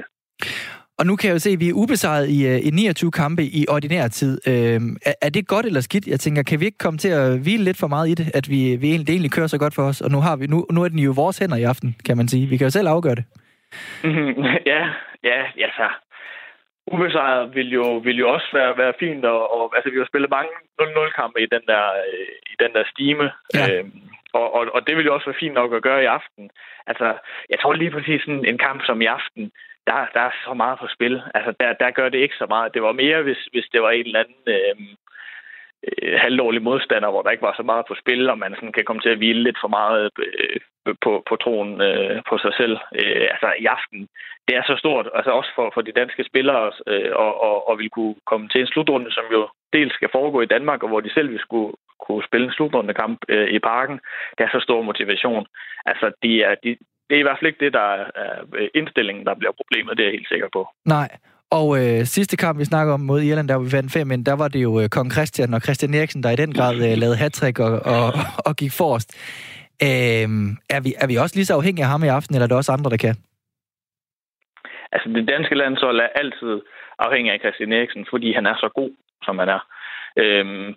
[0.98, 3.42] Og nu kan jeg jo se, at vi er ubesejret i, øh, i 29 kampe
[3.42, 4.32] i ordinær tid.
[4.48, 4.80] Øh,
[5.10, 6.06] er, er det godt eller skidt?
[6.06, 8.46] Jeg tænker, kan vi ikke komme til at hvile lidt for meget i det, at
[8.52, 10.00] vi, vi egentlig, det egentlig kører så godt for os?
[10.00, 12.28] Og nu, har vi, nu, nu er den jo vores hænder i aften, kan man
[12.28, 12.46] sige.
[12.46, 13.24] Vi kan jo selv afgøre det.
[14.04, 14.44] Mm-hmm.
[14.72, 14.82] Ja,
[15.30, 15.88] ja, ja, så.
[16.92, 20.30] Ubesejret vil jo, vil jo også være, være fint, og, og altså, vi har spillet
[20.30, 23.30] mange 0-0-kampe i den der, øh, i den der stime.
[23.54, 23.64] Ja.
[23.70, 23.84] Øh,
[24.32, 26.50] og, og, og det vil jo også være fint nok at gøre i aften.
[26.86, 27.06] Altså,
[27.50, 29.52] jeg tror lige præcis sådan en kamp som i aften,
[29.88, 31.22] der, der er så meget på spil.
[31.34, 32.74] Altså, der, der gør det ikke så meget.
[32.74, 34.92] Det var mere, hvis, hvis det var en eller anden øhm,
[35.88, 38.84] øh, halvdårlig modstander, hvor der ikke var så meget på spil, og man sådan kan
[38.84, 40.60] komme til at hvile lidt for meget øh,
[41.04, 42.76] på, på troen øh, på sig selv.
[43.00, 44.08] Øh, altså i aften,
[44.48, 47.78] det er så stort, altså også for, for de danske spillere, øh, og, og, og
[47.78, 51.00] vil kunne komme til en slutrunde, som jo dels skal foregå i Danmark, og hvor
[51.00, 51.72] de selv vil skulle
[52.06, 54.00] kunne spille en slutrunde kamp øh, i parken.
[54.38, 55.46] Det er så stor motivation.
[55.86, 56.76] Altså, de er, de,
[57.08, 58.04] det er i hvert fald ikke det, der er
[58.74, 59.96] indstillingen, der bliver problemet.
[59.96, 60.68] Det er jeg helt sikker på.
[60.84, 61.08] Nej.
[61.50, 64.36] Og øh, sidste kamp, vi snakker om mod Irland, der vi vandt fem men der
[64.36, 67.16] var det jo øh, kong Christian og Christian Eriksen, der i den grad øh, lavede
[67.16, 68.06] hat og, og,
[68.48, 69.10] og gik forrest.
[69.82, 70.28] Øh,
[70.76, 72.56] er, vi, er vi også lige så afhængige af ham i aften, eller er der
[72.56, 73.16] også andre, der kan?
[74.92, 76.54] Altså, det danske landshold er altid
[76.98, 78.90] afhængig af Christian Eriksen, fordi han er så god,
[79.22, 79.62] som han er.
[80.22, 80.74] Øhm,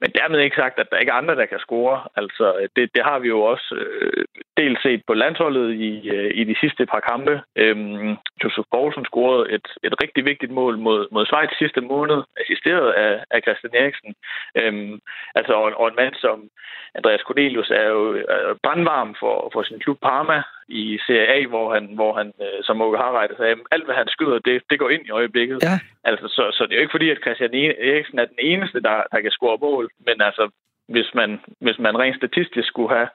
[0.00, 2.00] men dermed ikke sagt, at der ikke er andre, der kan score.
[2.16, 4.24] Altså, det, det har vi jo også øh,
[4.56, 7.40] dels set på landsholdet i, øh, i de sidste par kampe.
[7.56, 12.92] Øhm, Josef Poulsen scorede et, et rigtig vigtigt mål mod, mod Schweiz sidste måned, assisteret
[12.92, 14.14] af, af Christian Eriksen.
[14.54, 15.00] Øhm,
[15.34, 16.50] altså, og, og en mand som
[16.94, 21.74] Andreas Cornelius er jo er brandvarm for, for sin klub Parma i Serie A, hvor
[21.74, 24.90] han, hvor han øh, som Åke Harreide sagde, alt hvad han skyder, det, det går
[24.90, 25.62] ind i øjeblikket.
[25.62, 25.78] Ja.
[26.04, 29.02] Altså, så, så det er jo ikke fordi, at Christian Eriksen er den eneste, der,
[29.12, 30.44] der kan score mål, men altså,
[30.88, 31.30] hvis man,
[31.64, 33.08] hvis man rent statistisk skulle have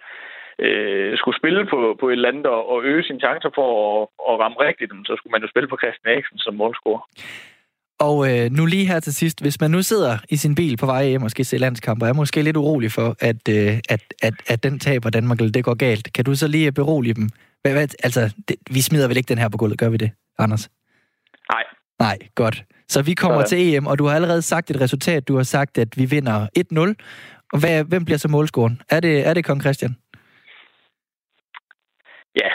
[0.66, 4.08] øh, skulle spille på, på et eller andet og, og øge sine chancer for at,
[4.30, 7.04] at ramme rigtigt, så skulle man jo spille på Christian Eriksen som målscorer.
[8.08, 10.86] Og øh, nu lige her til sidst, hvis man nu sidder i sin bil på
[10.86, 14.04] vej hjem og skal se landskamp, og er måske lidt urolig for, at, øh, at,
[14.22, 17.30] at, at den taber Danmark, eller det går galt, kan du så lige berolige dem?
[17.62, 20.12] Hvad, hvad, altså, det, vi smider vel ikke den her på gulvet, gør vi det,
[20.38, 20.70] Anders?
[21.50, 21.64] Nej.
[22.00, 22.64] Nej, godt.
[22.90, 23.50] Så vi kommer Sådan.
[23.50, 25.28] til EM, og du har allerede sagt et resultat.
[25.28, 26.96] Du har sagt, at vi vinder 1-0.
[27.54, 28.82] Og hvad, hvem bliver så målscoren?
[28.90, 29.96] Er det, er det kong Christian?
[32.42, 32.50] Ja,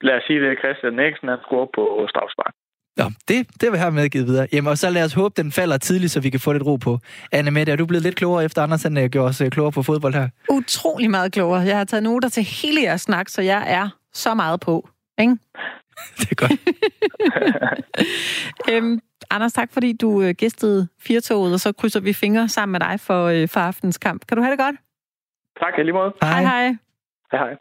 [0.00, 0.58] lad os sige det.
[0.62, 2.54] Christian Eriksen han scorer på strafspark.
[2.98, 4.46] Ja, det, det vil jeg have medgivet videre.
[4.52, 6.76] Jamen, og så lad os håbe, den falder tidligt, så vi kan få lidt ro
[6.76, 6.98] på.
[7.32, 9.72] Anne Mette, er du blevet lidt klogere efter Anders, han uh, gjorde os uh, klogere
[9.72, 10.28] på fodbold her?
[10.50, 11.60] Utrolig meget klogere.
[11.60, 14.88] Jeg har taget noter til hele jeres snak, så jeg er så meget på.
[15.18, 15.36] Ikke?
[16.18, 16.52] det er godt.
[18.70, 22.80] øhm, Anders, tak fordi du øh, gæstede Firtoget, og så krydser vi fingre sammen med
[22.80, 24.26] dig for, øh, for aftens kamp.
[24.26, 24.76] Kan du have det godt?
[25.60, 26.12] Tak, lige måde.
[26.22, 26.76] Hej, hej.
[27.32, 27.56] Hej, hej.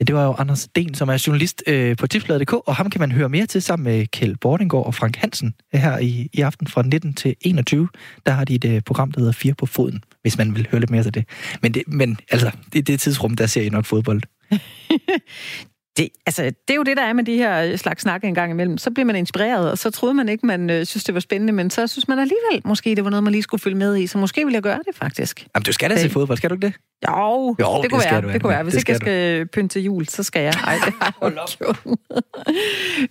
[0.00, 3.00] Ja, det var jo Anders Sten, som er journalist øh, på tipsbladet.dk, og ham kan
[3.00, 6.66] man høre mere til sammen med Kjeld Bordingård og Frank Hansen her i, i aften
[6.66, 7.88] fra 19 til 21.
[8.26, 10.80] Der har de et øh, program, der hedder Fire på foden, hvis man vil høre
[10.80, 11.24] lidt mere til det.
[11.62, 14.22] Men, det, men altså, det, det tidsrum, der ser I nok fodbold.
[15.96, 18.52] det, altså, det er jo det, der er med de her slags snakke en gang
[18.52, 18.78] imellem.
[18.78, 21.52] Så bliver man inspireret, og så troede man ikke, man øh, synes, det var spændende,
[21.52, 24.06] men så synes man alligevel, måske det var noget, man lige skulle følge med i,
[24.06, 25.46] så måske vil jeg gøre det faktisk.
[25.54, 26.74] Jamen, du skal da se fodbold, skal du ikke det?
[27.08, 28.22] Jo, jo det, det kunne være.
[28.22, 28.62] Det, det kunne være.
[28.62, 29.46] Hvis det ikke jeg skal du.
[29.46, 30.54] pynte til jul, så skal jeg.
[30.66, 31.94] Ej, det har jeg.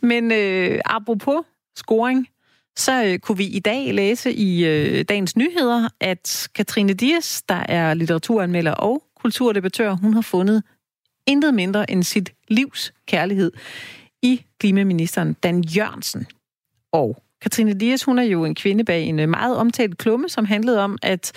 [0.10, 2.28] Men øh, apropos scoring,
[2.78, 7.64] så øh, kunne vi i dag læse i øh, dagens nyheder, at Katrine Dias, der
[7.70, 10.64] er litteraturanmelder og kulturdebattør, hun har fundet
[11.30, 13.52] intet mindre end sit livs kærlighed
[14.22, 16.28] i klimaministeren Dan Jørgensen.
[16.92, 20.80] Og Katrine Dias, hun er jo en kvinde bag en meget omtalt klumme, som handlede
[20.80, 21.32] om, at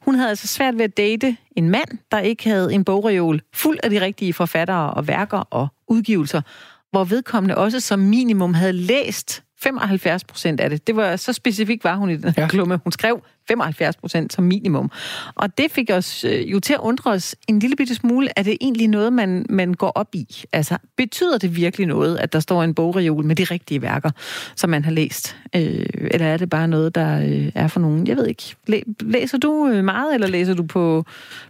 [0.00, 3.78] hun havde altså svært ved at date en mand, der ikke havde en bogreol fuld
[3.82, 6.42] af de rigtige forfattere og værker og udgivelser,
[6.90, 10.86] hvor vedkommende også som minimum havde læst 75 procent af det.
[10.86, 12.48] Det var så specifikt var hun i den ja.
[12.48, 12.80] klumme.
[12.84, 14.90] Hun skrev 75 procent som minimum.
[15.34, 18.42] Og det fik os øh, jo til at undre os en lille bitte smule, er
[18.42, 20.44] det egentlig noget, man, man går op i?
[20.52, 24.10] Altså, betyder det virkelig noget, at der står en bogreol med de rigtige værker,
[24.56, 25.36] som man har læst?
[25.56, 28.06] Øh, eller er det bare noget, der øh, er for nogen?
[28.06, 28.54] Jeg ved ikke.
[28.66, 31.04] Læ- læser du øh, meget, eller læser du på,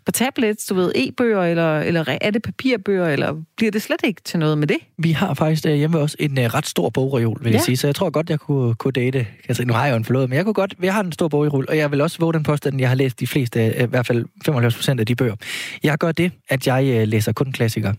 [0.04, 4.20] på tablets, du ved, e-bøger, eller, eller er det papirbøger, eller bliver det slet ikke
[4.24, 4.78] til noget med det?
[4.98, 7.56] Vi har faktisk hjemme også en uh, ret stor bogreol, vil ja.
[7.56, 9.26] jeg sige, så jeg tror godt, jeg kunne, kunne date.
[9.48, 11.28] Altså, nu har jeg jo en forlod, men jeg kunne godt, jeg har en stor
[11.28, 13.66] bogreol, og jeg jeg vil også våge den påstand, at jeg har læst de fleste,
[13.66, 15.36] øh, i hvert fald 95 procent af de bøger.
[15.82, 17.94] Jeg gør det, at jeg øh, læser kun klassikere.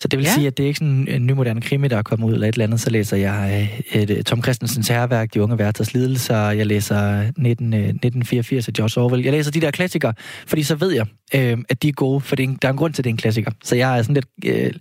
[0.00, 0.34] Så det vil ja.
[0.34, 2.54] sige, at det er ikke sådan en nymoderne krimi, der er kommet ud eller et
[2.54, 2.80] eller andet.
[2.80, 6.50] Så læser jeg øh, et Tom Christensens herværk, De unge værters lidelser.
[6.50, 9.24] Jeg læser 19, 1984 af George Orwell.
[9.24, 10.14] Jeg læser de der klassikere,
[10.46, 12.72] fordi så ved jeg, øh, at de er gode, for det er en, der er
[12.72, 13.50] en grund til, at det er en klassiker.
[13.64, 14.26] Så jeg er sådan lidt...
[14.44, 14.72] Øh,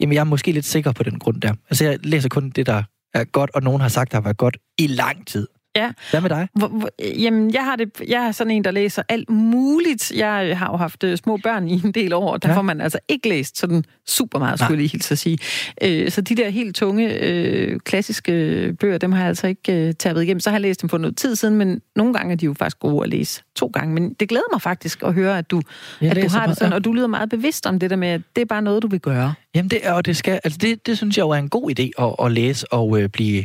[0.00, 1.54] jamen, jeg er måske lidt sikker på den grund der.
[1.70, 2.82] Altså, jeg læser kun det, der
[3.14, 5.46] er godt, og nogen har sagt, der har været godt i lang tid.
[5.76, 5.90] Ja.
[6.10, 6.48] Hvad med dig?
[6.54, 10.12] Hvor, hvor, jamen, jeg har, det, jeg er sådan en, der læser alt muligt.
[10.16, 12.56] Jeg har jo haft øh, små børn i en del år, og der ja.
[12.56, 15.38] får man altså ikke læst sådan super meget, skulle jeg helt så sige.
[15.82, 18.32] Øh, så de der helt tunge, øh, klassiske
[18.80, 20.40] bøger, dem har jeg altså ikke øh, igennem.
[20.40, 22.54] Så har jeg læst dem for noget tid siden, men nogle gange er de jo
[22.54, 23.94] faktisk gode at læse to gange.
[23.94, 25.62] Men det glæder mig faktisk at høre, at du,
[26.00, 26.74] at du har det sådan, ja.
[26.74, 28.88] og du lyder meget bevidst om det der med, at det er bare noget, du
[28.88, 29.34] vil gøre.
[29.54, 31.70] Jamen, det, er, og det, skal, altså det, det synes jeg jo er en god
[31.70, 33.44] idé at, at læse og øh, blive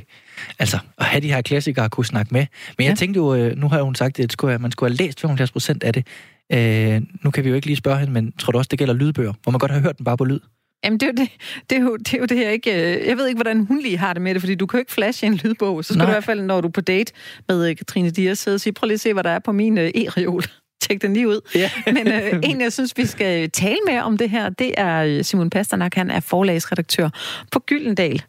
[0.60, 2.45] altså, at have de her klassikere at kunne snakke med.
[2.78, 2.95] Men jeg ja.
[2.95, 5.93] tænkte jo, øh, nu har hun sagt, at man skulle have læst 75 procent af
[5.93, 6.08] det.
[6.54, 8.93] Øh, nu kan vi jo ikke lige spørge hende, men tror du også, det gælder
[8.93, 9.34] lydbøger?
[9.43, 10.39] Hvor man godt har hørt den bare på lyd?
[10.84, 11.30] Jamen, det er, jo det,
[11.69, 12.71] det, er jo, det er jo det her ikke...
[12.71, 14.80] Øh, jeg ved ikke, hvordan hun lige har det med det, fordi du kan jo
[14.80, 15.86] ikke flashe en lydbog.
[15.86, 16.06] Så skal Nej.
[16.06, 17.13] du i hvert fald, når du er på date
[17.47, 19.52] med øh, Katrine Dias, sidde og sige, prøv lige at se, hvad der er på
[19.52, 20.41] min e-reol.
[20.82, 21.41] Tjek den lige ud.
[21.56, 21.71] Ja.
[21.93, 25.49] Men øh, en, jeg synes, vi skal tale med om det her, det er Simon
[25.49, 25.95] Pasternak.
[25.95, 27.10] Han er forlagsredaktør
[27.52, 28.23] på Gyldendal.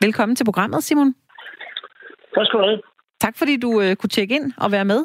[0.00, 1.14] Velkommen til programmet, Simon.
[2.34, 2.80] Tak skal du have.
[3.20, 5.00] Tak fordi du øh, kunne tjekke ind og være med.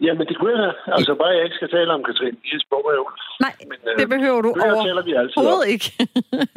[0.00, 0.74] Jamen, det kunne jeg have.
[0.96, 3.12] Altså, bare jeg ikke skal tale om Katrine Dias bogreol.
[3.40, 4.50] Nej, Men, øh, det behøver du
[5.36, 5.86] overhovedet ikke.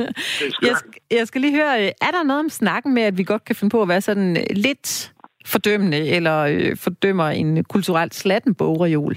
[0.68, 3.24] jeg, skal, jeg skal lige høre, øh, er der noget om snakken med, at vi
[3.24, 5.14] godt kan finde på at være sådan øh, lidt
[5.46, 9.16] fordømmende, eller øh, fordømmer en kulturelt slatten bogreol?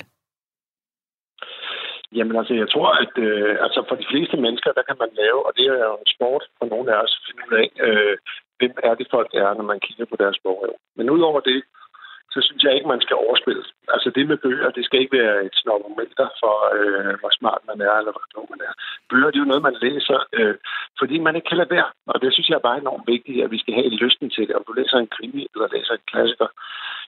[2.16, 5.40] Jamen altså, jeg tror, at øh, altså for de fleste mennesker, der kan man lave,
[5.46, 8.16] og det er jo en sport for nogle af os finde ud af, øh,
[8.60, 10.74] hvem er det folk er, når man kigger på deres bogrev.
[10.96, 11.60] Men udover det,
[12.34, 13.64] så synes jeg ikke, man skal overspille.
[13.94, 17.78] Altså det med bøger, det skal ikke være et snobometer for, øh, hvor smart man
[17.88, 18.72] er, eller hvor klog man er.
[19.10, 20.54] Bøger, det er jo noget, man læser, øh,
[20.98, 21.90] fordi man ikke kan lade være.
[22.12, 24.56] Og det synes jeg er bare enormt vigtigt, at vi skal have lysten til det.
[24.56, 26.48] Om du læser en krimi, eller læser en klassiker.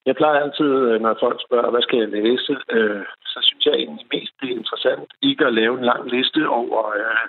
[0.08, 3.74] Jeg plejer altid, øh, når folk spørger, hvad skal jeg læse, øh, så synes jeg
[3.74, 6.80] egentlig mest, det er interessant ikke at lave en lang liste over...
[7.00, 7.28] Øh,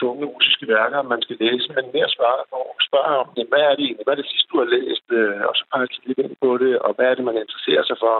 [0.00, 2.40] tunge russiske værker, man skal læse, men mere spørge,
[2.88, 4.04] spørge om, jamen, hvad er det egentlig?
[4.04, 5.06] Hvad er det sidste, du har læst?
[5.18, 7.84] Øh, og så bare kigge lidt ind på det, og hvad er det, man interesserer
[7.86, 8.14] sig for?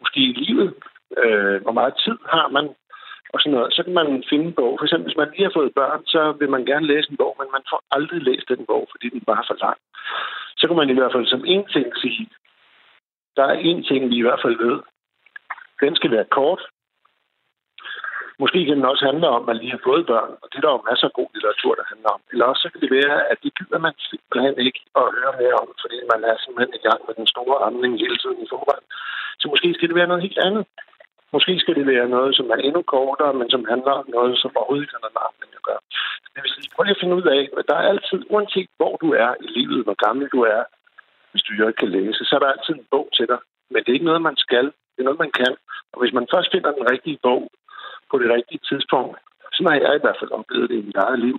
[0.00, 0.68] Måske i livet.
[1.22, 2.66] Øh, hvor meget tid har man?
[3.32, 3.74] Og sådan noget.
[3.76, 4.72] Så kan man finde en bog.
[4.78, 7.34] For eksempel, hvis man lige har fået børn, så vil man gerne læse en bog,
[7.40, 9.78] men man får aldrig læst den bog, fordi den bare er for lang.
[10.58, 12.28] Så kan man i hvert fald som en ting sige,
[13.36, 14.76] der er en ting, vi i hvert fald ved.
[15.80, 16.62] Den skal være kort,
[18.42, 20.64] Måske kan den også handle om, at man lige har fået børn, og det er
[20.64, 22.20] der jo masser af god litteratur, der handler om.
[22.32, 25.56] Eller også så kan det være, at det gider man simpelthen ikke at høre mere
[25.62, 28.86] om, fordi man er simpelthen i gang med den store ramning hele tiden i forvejen.
[29.40, 30.64] Så måske skal det være noget helt andet.
[31.34, 34.50] Måske skal det være noget, som er endnu kortere, men som handler om noget, som
[34.56, 35.82] overhovedet ikke har noget med armning at gøre.
[36.34, 38.94] Det vil sige, prøv lige at finde ud af, at der er altid, uanset hvor
[39.02, 40.62] du er i livet, hvor gammel du er,
[41.30, 43.40] hvis du jo ikke kan læse, så er der altid en bog til dig.
[43.70, 44.66] Men det er ikke noget, man skal.
[44.92, 45.52] Det er noget, man kan.
[45.92, 47.42] Og hvis man først finder den rigtige bog,
[48.12, 49.16] på det rigtige tidspunkt,
[49.52, 51.36] sådan har jeg i hvert fald oplevet det i mit eget liv,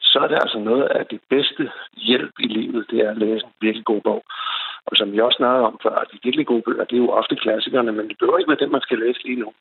[0.00, 1.70] så er det altså noget af det bedste
[2.08, 4.22] hjælp i livet, det er at læse en virkelig god bog.
[4.86, 7.36] Og som jeg også snakkede om før, de virkelig gode bøger, det er jo ofte
[7.36, 9.52] klassikerne, men det behøver ikke være dem, man skal læse lige nu.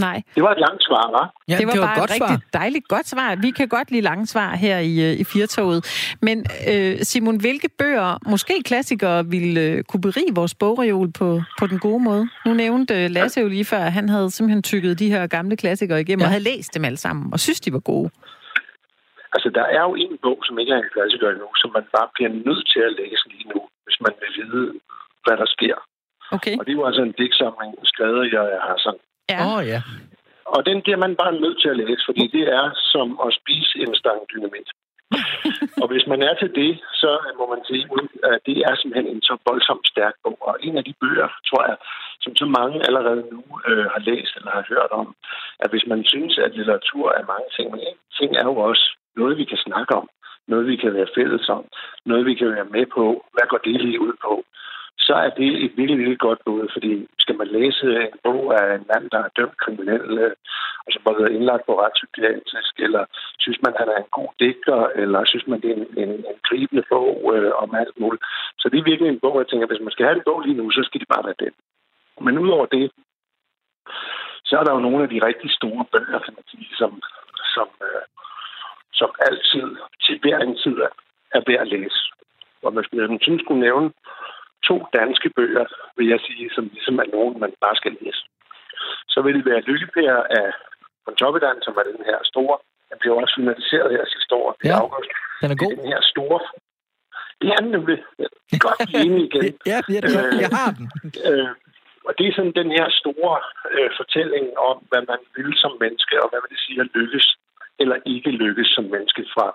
[0.00, 0.22] Nej.
[0.34, 1.44] Det var et langt svar, hva'?
[1.48, 2.60] Ja, det var, det var bare et, godt et rigtig svar.
[2.60, 3.36] dejligt godt svar.
[3.46, 5.80] Vi kan godt lide lange svar her i, øh, i Firtoget.
[6.22, 11.28] Men øh, Simon, hvilke bøger, måske klassikere, ville øh, kunne berige vores bogreol på,
[11.60, 12.28] på den gode måde?
[12.46, 15.56] Nu nævnte øh, Lasse jo lige før, at han havde simpelthen tykket de her gamle
[15.56, 16.26] klassikere igennem ja.
[16.26, 18.10] og havde læst dem alle sammen og synes, de var gode.
[19.34, 22.08] Altså, der er jo en bog, som ikke er en klassiker endnu, som man bare
[22.14, 24.66] bliver nødt til at læse lige nu, hvis man vil vide,
[25.24, 25.76] hvad der sker.
[26.36, 26.54] Okay.
[26.58, 28.98] Og det er jo altså en digtsamling, skrevet af Hassan.
[29.32, 29.38] Ja.
[29.50, 29.80] Oh, ja.
[30.54, 33.74] Og den bliver man bare nødt til at læse, fordi det er som at spise
[33.84, 34.68] en stang dynamit.
[35.82, 37.84] og hvis man er til det, så må man sige,
[38.32, 40.38] at det er simpelthen en så voldsomt stærk bog.
[40.48, 41.76] Og en af de bøger, tror jeg,
[42.24, 45.08] som så mange allerede nu øh, har læst eller har hørt om,
[45.62, 48.84] at hvis man synes, at litteratur er mange ting, men en ting er jo også
[49.16, 50.08] noget, vi kan snakke om,
[50.48, 51.64] noget, vi kan være fælles om,
[52.06, 53.04] noget, vi kan være med på.
[53.34, 54.44] Hvad går det lige ud på?
[55.06, 58.74] Så er det et virkelig, virkelig godt bud, fordi skal man læse en bog af
[58.74, 60.34] en mand, der er dømt kriminel, øh,
[60.84, 63.04] og som har været indlagt på retspsykiatrisk, eller
[63.38, 66.38] synes man, han er en god digter, eller synes man, det er en, en, en
[66.48, 68.24] gribende bog øh, om alt muligt.
[68.58, 70.58] Så det er virkelig en bog, jeg tænker, hvis man skal have en bog lige
[70.60, 71.54] nu, så skal det bare være den.
[72.26, 72.90] Men udover det,
[74.44, 77.02] så er der jo nogle af de rigtig store bøger, kan man sige, som,
[77.54, 78.04] som, øh,
[78.92, 79.68] som altid,
[80.04, 80.76] til hver en tid
[81.36, 82.00] er, værd at læse.
[82.62, 83.90] Og hvis man synes skulle nævne
[84.68, 88.22] to danske bøger, vil jeg sige, som ligesom er nogen, man bare skal læse.
[89.12, 90.48] Så vil det være Lykkepær af
[91.04, 92.56] Pontoppidan, som er den her store.
[92.90, 95.10] Den bliver også finaliseret her sidste år ja, august.
[95.42, 95.70] Den er god.
[95.70, 96.40] Det er den her store
[97.40, 97.98] det er den nemlig.
[98.66, 99.42] Godt enig igen.
[99.70, 100.40] ja, det er det godt.
[100.44, 100.86] Jeg har den.
[101.28, 101.50] Øh,
[102.06, 103.34] og det er sådan den her store
[103.74, 107.26] øh, fortælling om, hvad man vil som menneske, og hvad vil det sige at lykkes
[107.82, 109.46] eller ikke lykkes som menneske fra,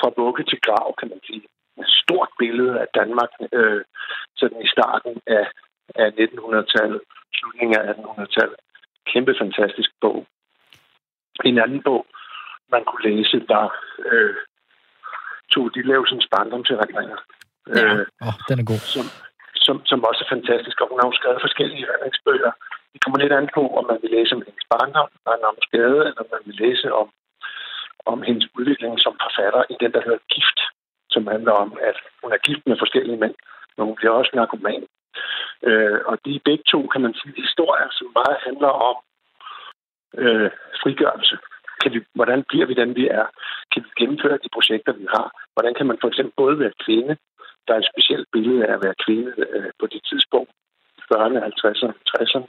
[0.00, 1.42] fra vugge til grav, kan man sige
[1.86, 3.82] stort billede af Danmark øh,
[4.36, 5.46] sådan i starten af,
[5.94, 7.00] af 1900-tallet,
[7.34, 8.58] slutningen af 1800-tallet.
[9.12, 10.26] Kæmpe fantastisk bog.
[11.44, 12.06] En anden bog,
[12.70, 13.64] man kunne læse, der
[14.10, 14.36] øh,
[15.52, 17.18] tog de Levsens barndomserindringer.
[17.68, 18.82] Ja, øh, oh, den er god.
[18.94, 19.06] Som,
[19.66, 22.52] som, som også er fantastisk, og hun har jo skrevet forskellige erindringsbøger.
[22.92, 25.10] Det kommer lidt an på, om man vil læse om hendes barndom,
[25.50, 27.08] om skade, eller om man vil læse om,
[28.12, 30.58] om hendes udvikling som forfatter i den, der hedder Gift,
[31.14, 33.34] som handler om, at hun er gift med forskellige mænd,
[33.76, 34.82] men hun bliver også narkoman.
[35.68, 38.96] Øh, og de er begge to, kan man sige, historier, som meget handler om
[40.22, 40.50] øh,
[40.82, 41.36] frigørelse.
[41.80, 43.26] Kan vi, hvordan bliver vi den, vi er?
[43.72, 45.28] Kan vi gennemføre de projekter, vi har?
[45.54, 47.16] Hvordan kan man for eksempel både være kvinde,
[47.66, 50.50] der er et specielt billede af at være kvinde øh, på det tidspunkt,
[51.08, 52.48] 40'erne, 50'erne, 60'erne.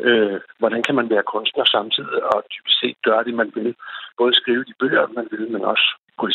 [0.00, 3.74] Øh, hvordan kan man være kunstner samtidig og typisk set gøre det, man vil?
[4.18, 5.86] Både skrive de bøger, man vil, men også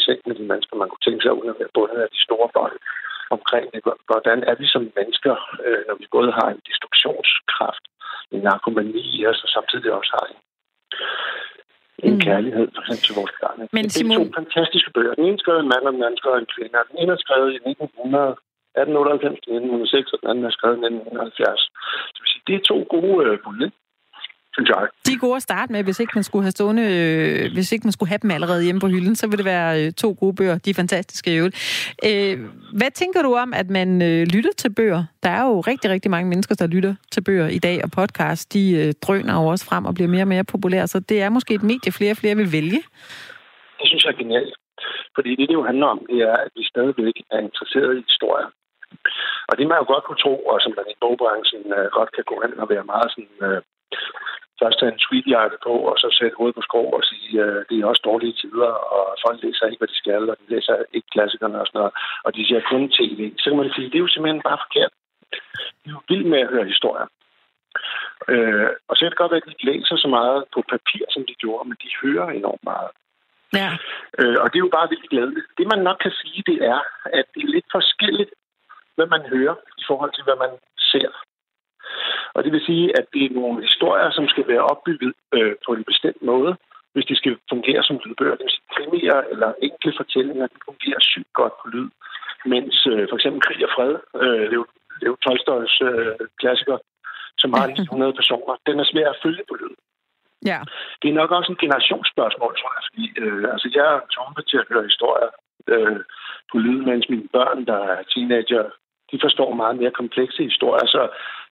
[0.06, 2.50] seng med de mennesker, man kunne tænke sig, uden at være bundet af de store
[2.56, 2.76] bånd
[3.36, 3.82] omkring det.
[4.10, 7.84] Hvordan er vi som mennesker, øh, når vi både har en destruktionskraft,
[8.34, 10.40] en narkomani i os, og samtidig også har en,
[12.08, 12.24] en mm.
[12.28, 13.58] kærlighed for eksempel til vores børn.
[13.78, 15.14] Men det er to fantastiske bøger.
[15.20, 16.88] Den ene skrev en mand, og den anden skrev en kvinde.
[16.90, 18.36] Den ene er skrevet i 1900
[18.76, 21.62] 1898 1906, og den anden er skrevet i 1970.
[22.18, 23.62] Så det er to gode øh, bud.
[24.54, 24.88] Synes jeg.
[25.08, 27.86] De er gode at starte med, hvis ikke man skulle have stående, øh, hvis ikke
[27.88, 30.36] man skulle have dem allerede hjemme på hylden, så vil det være øh, to gode
[30.36, 30.58] bøger.
[30.58, 31.56] De er fantastiske i øvrigt.
[32.10, 32.36] Øh,
[32.80, 35.04] hvad tænker du om, at man øh, lytter til bøger?
[35.24, 38.54] Der er jo rigtig, rigtig mange mennesker, der lytter til bøger i dag, og podcast,
[38.54, 41.30] de øh, drøner jo også frem og bliver mere og mere populære, så det er
[41.30, 42.82] måske et medie, flere og flere vil vælge.
[43.80, 44.56] Det synes jeg er genialt.
[45.16, 48.50] Fordi det, det jo handler om, det er, at vi stadigvæk er interesseret i historier.
[49.50, 52.26] Og det man jo godt kunne tro, og som man i bogbranchen øh, godt kan
[52.32, 53.38] gå hen og være meget sådan...
[53.50, 53.62] Øh,
[54.62, 57.76] først tage en tweetjakke på, og så sætte hovedet på skrå og sige, øh, det
[57.78, 61.10] er også dårlige tider, og folk læser ikke, hvad de skal, og de læser ikke
[61.14, 61.94] klassikerne og sådan noget,
[62.26, 63.20] og de ser kun tv.
[63.42, 64.94] Så kan man sige, det er jo simpelthen bare forkert.
[65.82, 67.08] De er jo vilde med at høre historier.
[68.34, 71.04] Øh, og så kan det godt være, at de ikke læser så meget på papir,
[71.14, 72.92] som de gjorde, men de hører enormt meget.
[73.60, 73.70] Ja.
[74.20, 75.48] Øh, og det er jo bare vildt glædeligt.
[75.58, 76.80] Det man nok kan sige, det er,
[77.20, 78.34] at det er lidt forskelligt,
[78.96, 80.54] hvad man hører i forhold til, hvad man
[80.92, 81.12] ser.
[82.36, 85.72] Og det vil sige, at det er nogle historier, som skal være opbygget øh, på
[85.74, 86.54] en bestemt måde,
[86.94, 88.36] hvis de skal fungere som lydbøger.
[88.36, 91.90] Det vil sige, krimier eller enkle fortællinger, de fungerer sygt godt på lyd.
[92.46, 94.64] Mens øh, for eksempel Krig og Fred, øh, Lev,
[95.02, 96.78] Lev Tolstoys øh, klassiker,
[97.42, 99.76] som har 900 personer, den er svær at følge på lyd.
[100.52, 100.60] Ja.
[101.02, 104.58] Det er nok også en generationsspørgsmål, tror jeg, fordi øh, altså, jeg er tumpe til
[104.62, 105.32] at høre historier
[105.74, 106.00] øh,
[106.52, 108.66] på lyd, mens mine børn, der er teenager,
[109.12, 110.88] de forstår meget mere komplekse historier.
[110.96, 111.02] Så,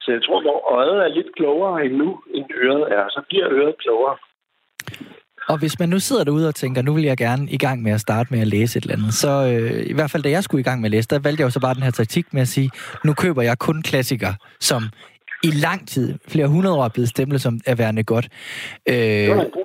[0.01, 3.47] så jeg tror, hvor øjet er lidt klogere end nu, end øret er, så bliver
[3.51, 4.17] øret klogere.
[5.47, 7.91] Og hvis man nu sidder derude og tænker, nu vil jeg gerne i gang med
[7.91, 10.43] at starte med at læse et eller andet, så øh, i hvert fald da jeg
[10.43, 12.33] skulle i gang med at læse, der valgte jeg jo så bare den her taktik
[12.33, 12.69] med at sige,
[13.05, 14.81] nu køber jeg kun klassikere, som
[15.43, 18.27] i lang tid, flere hundrede år, er blevet stemplet som er værende godt.
[18.89, 19.61] Øh, det var en god.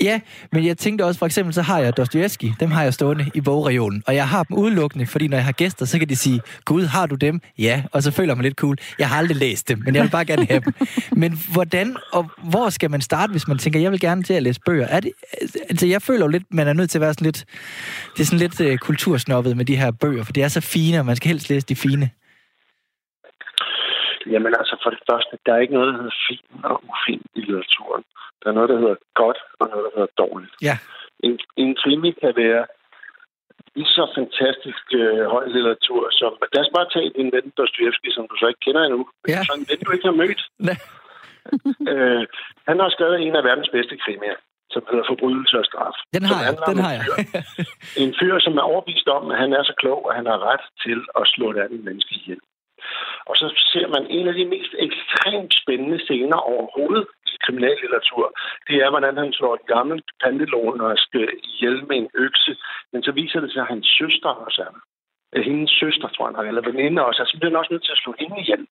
[0.00, 0.20] Ja,
[0.52, 3.40] men jeg tænkte også, for eksempel, så har jeg Dostoyevsky, dem har jeg stående i
[3.40, 6.40] bogregionen, og jeg har dem udelukkende, fordi når jeg har gæster, så kan de sige,
[6.64, 7.40] Gud, har du dem?
[7.58, 8.76] Ja, og så føler man lidt cool.
[8.98, 10.72] Jeg har aldrig læst dem, men jeg vil bare gerne have dem.
[11.22, 14.42] Men hvordan og hvor skal man starte, hvis man tænker, jeg vil gerne til at
[14.42, 14.86] læse bøger?
[14.86, 15.12] Er det,
[15.70, 17.44] altså, jeg føler jo lidt, man er nødt til at være sådan lidt,
[18.16, 20.98] det er sådan lidt uh, kultursnoppet med de her bøger, for det er så fine,
[20.98, 22.10] og man skal helst læse de fine.
[24.32, 27.40] Jamen altså, for det første, der er ikke noget, der hedder fin og ufin i
[27.40, 28.04] litteraturen.
[28.40, 30.54] Der er noget, der hedder godt, og noget, der hedder dårligt.
[30.68, 30.76] Ja.
[31.26, 32.62] En, en krimi kan være
[33.76, 36.30] lige så fantastisk øh, høj litteratur som...
[36.54, 39.02] Lad os bare tage din ven Dostoyevsky, som du så ikke kender endnu.
[39.32, 39.40] Ja.
[39.46, 40.42] Sådan en ven, du ikke har mødt.
[41.92, 42.22] Øh,
[42.68, 44.38] han har skrevet en af verdens bedste krimier,
[44.74, 45.96] som hedder Forbrydelse og straf.
[46.16, 47.04] Den har jeg, den har jeg.
[48.04, 50.64] en fyr, som er overbevist om, at han er så klog, at han har ret
[50.84, 52.40] til at slå et andet menneske ihjel.
[53.28, 58.24] Og så ser man en af de mest ekstremt spændende scener overhovedet i kriminallitteratur.
[58.68, 62.56] Det er, hvordan han slår et gammelt pandelånersk øh, ihjel med en økse.
[62.92, 64.72] Men så viser det sig, at hans søster også er
[65.34, 67.22] øh, Hendes søster, tror jeg, eller veninde også.
[67.26, 68.66] så bliver han også nødt til at slå hende ihjel.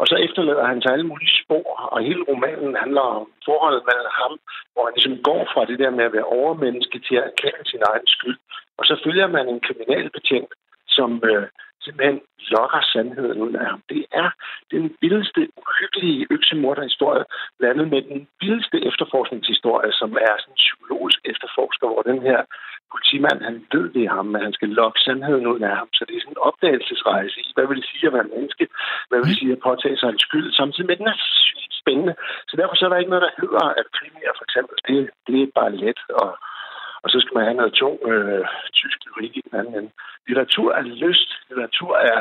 [0.00, 4.10] Og så efterlader han sig alle mulige spor, og hele romanen handler om forholdet mellem
[4.20, 4.32] ham,
[4.72, 7.82] hvor han ligesom går fra det der med at være overmenneske til at erkende sin
[7.90, 8.38] egen skyld.
[8.78, 10.52] Og så følger man en kriminalbetjent,
[10.96, 11.46] som øh,
[11.84, 12.20] simpelthen
[12.54, 13.82] lokker sandheden ud af ham.
[13.88, 14.28] Det er
[14.70, 17.24] den vildeste, uhyggelige øksemorderhistorie,
[17.58, 22.40] blandet med den vildeste efterforskningshistorie, som er sådan en psykologisk efterforsker, hvor den her
[22.92, 25.88] politimand, han ved det er ham, men han skal lokke sandheden ud af ham.
[25.96, 28.64] Så det er sådan en opdagelsesrejse i, hvad vil det sige at være menneske?
[29.08, 30.48] Hvad vil det sige at påtage sig en skyld?
[30.52, 32.14] Samtidig med, den er sygt spændende.
[32.48, 35.36] Så derfor så er der ikke noget, der hedder, at krimier for eksempel, det, det
[35.42, 36.30] er bare let og
[37.02, 38.44] og så skal man have noget tung øh,
[38.78, 39.90] tysk lyrik i den anden ende.
[40.26, 41.30] Litteratur er lyst.
[41.48, 42.20] Litteratur er,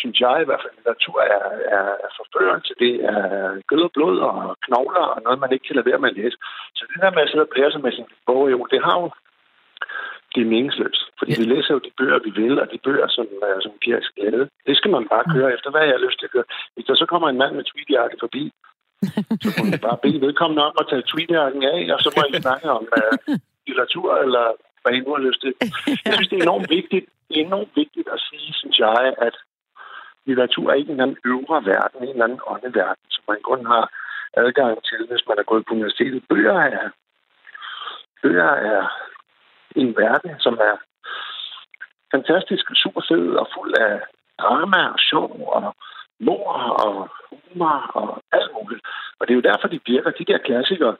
[0.00, 1.44] synes jeg i hvert fald, litteratur er,
[1.76, 2.72] er, er forførelse.
[2.82, 3.20] Det er
[3.68, 6.36] kød og blod og knogler og noget, man ikke kan lade være med at læse.
[6.76, 8.96] Så det der med at sidde og blære sig med sin bog, jo, det har
[9.00, 9.08] jo
[10.34, 11.02] det er meningsløst.
[11.18, 11.38] Fordi ja.
[11.40, 14.12] vi læser jo de bøger, vi vil, og de bøger, som, uh, som giver os
[14.16, 14.44] glæde.
[14.68, 16.48] Det skal man bare køre efter, hvad jeg har lyst til at køre.
[16.74, 18.44] Hvis der så kommer en mand med tweetjakke forbi,
[19.42, 22.42] så må man bare bede vedkommende om at tage tweetjakken af, og så må I
[22.42, 23.16] snakke om uh,
[23.66, 24.44] litteratur, eller
[24.82, 25.52] hvad I nu har lyst til.
[26.04, 29.34] Jeg synes, det er enormt vigtigt, det er enormt vigtigt at sige, synes jeg, at
[30.26, 33.66] litteratur er ikke en eller anden øvre verden, en eller anden åndeverden, som man kun
[33.72, 33.84] har
[34.42, 36.28] adgang til, hvis man er gået på universitetet.
[36.28, 36.88] Bøger er,
[38.22, 38.82] bøger er
[39.76, 40.74] en verden, som er
[42.14, 44.00] fantastisk super fed og fuld af
[44.40, 45.74] drama og sjov og
[46.20, 46.52] mor
[46.84, 48.82] og humor og alt muligt.
[49.18, 50.96] Og det er jo derfor, de virker, de der klassikere,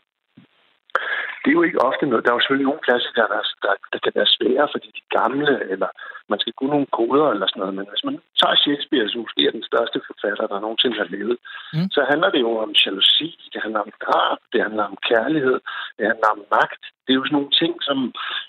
[1.42, 2.24] det er jo ikke ofte noget.
[2.24, 5.14] Der er jo selvfølgelig nogle klassikere, der, der, der kan være svære, fordi de er
[5.20, 5.90] gamle, eller
[6.30, 7.74] man skal kunne nogle koder eller sådan noget.
[7.78, 11.36] Men hvis man tager Shakespeare, som måske er den største forfatter, der nogensinde har levet,
[11.74, 11.88] mm.
[11.94, 15.58] så handler det jo om jalousi, det handler om drab, det handler om kærlighed,
[15.96, 16.82] det handler om magt.
[17.04, 17.98] Det er jo sådan nogle ting, som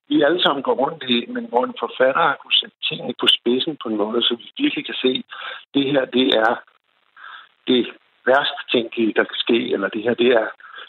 [0.09, 3.27] vi alle sammen går rundt i, men hvor en forfatter har kunne sætte tingene på
[3.37, 5.13] spidsen på en måde, så vi virkelig kan se,
[5.73, 6.53] det her, det er
[7.67, 7.83] det
[8.25, 10.47] værste tænkelige, der kan ske, eller det her, det er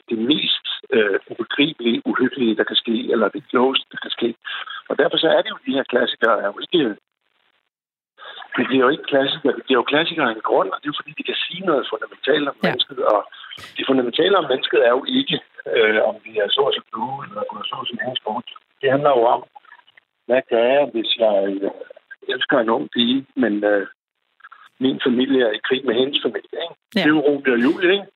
[0.08, 0.66] det mest
[0.96, 4.34] øh, ubegribelige, uhyggelige, der kan ske, eller det klogeste, der kan ske.
[4.88, 6.96] Og derfor så er det jo, de her klassikere er jo ikke
[8.56, 9.56] det bliver jo ikke klassikere.
[9.58, 11.62] Det bliver jo klassikere af en grund, og det er jo fordi, de kan sige
[11.70, 12.66] noget fundamentalt om ja.
[12.66, 12.98] mennesket.
[13.12, 13.20] Og
[13.76, 15.36] det fundamentale om mennesket er jo ikke,
[15.76, 18.46] øh, om vi er så og så kloge, eller går så og så sport.
[18.80, 19.42] Det handler jo om,
[20.26, 21.70] hvad gør jeg, hvis jeg øh,
[22.34, 23.86] elsker en ung pige, men øh,
[24.84, 26.58] min familie er i krig med hendes familie.
[26.64, 26.76] Ikke?
[26.94, 27.00] Ja.
[27.00, 28.06] Det er jo Romeo og Julie, ikke?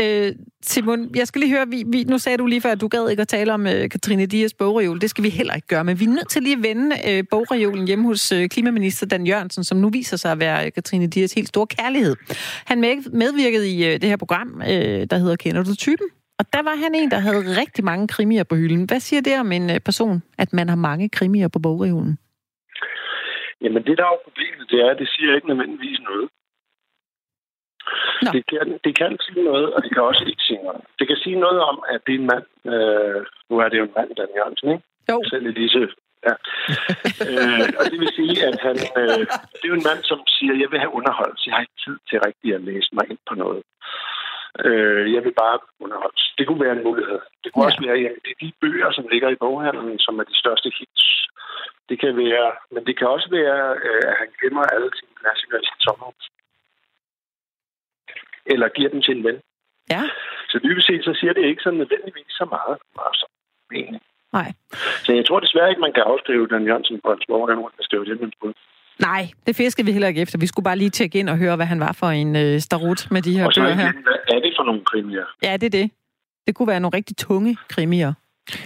[0.00, 0.32] Øh,
[0.62, 3.08] Simon, jeg skal lige høre, vi, vi, nu sagde du lige før, at du gad
[3.10, 5.00] ikke at tale om øh, Katrine Dias bogreol.
[5.00, 7.24] Det skal vi heller ikke gøre, men vi er nødt til lige at vende øh,
[7.30, 11.06] bogreolen hjemme hos øh, klimaminister Dan Jørgensen, som nu viser sig at være øh, Katrine
[11.06, 12.16] Dias helt store kærlighed.
[12.66, 16.06] Han med, medvirkede i øh, det her program, øh, der hedder Kender du typen?
[16.38, 18.84] Og der var han en, der havde rigtig mange krimier på hylden.
[18.84, 22.18] Hvad siger det om en øh, person, at man har mange krimier på bogreolen?
[23.62, 26.28] Jamen det, der er problemet, det er, at det siger ikke nødvendigvis noget.
[28.34, 30.82] Det kan, det kan sige noget, og det kan også ikke sige noget.
[30.98, 33.20] Det kan sige noget om, at det er en mand, øh,
[33.50, 34.84] nu er det jo en mand, Dan Jørgensen, ikke?
[35.10, 35.16] Jo.
[35.30, 35.80] Selv i disse,
[36.26, 36.34] ja.
[37.28, 39.22] øh, og det vil sige, at han, øh,
[39.58, 41.44] det er jo en mand, som siger, jeg vil have underholdelse.
[41.46, 43.62] Jeg har ikke tid til rigtigt at læse mig ind på noget.
[44.66, 46.20] Øh, jeg vil bare underholde.
[46.38, 47.20] Det kunne være en mulighed.
[47.42, 47.70] Det kunne ja.
[47.70, 50.68] også være, ja, det er de bøger, som ligger i boghandlen, som er de største
[50.78, 51.04] hits.
[51.88, 55.60] Det kan være, men det kan også være, øh, at han gemmer alle sine klassikere
[55.62, 56.24] i sit sommerhus
[58.52, 59.38] eller giver dem til en ven.
[59.94, 60.02] Ja.
[60.50, 62.76] Så dybest set, så siger det ikke så nødvendigvis så meget.
[63.08, 63.26] Altså,
[63.74, 64.00] egentlig.
[64.32, 64.52] Nej.
[65.04, 67.84] Så jeg tror desværre ikke, man kan afskrive Dan Jørgensen på en små, der kan
[67.88, 68.54] skrive det en
[69.00, 70.38] Nej, det fiskede vi heller ikke efter.
[70.38, 73.10] Vi skulle bare lige tjekke ind og høre, hvad han var for en øh, starut
[73.10, 73.92] med de her bøger her.
[73.92, 75.24] Hvad er det for nogle krimier?
[75.42, 75.90] Ja, det er det.
[76.46, 78.12] Det kunne være nogle rigtig tunge krimier.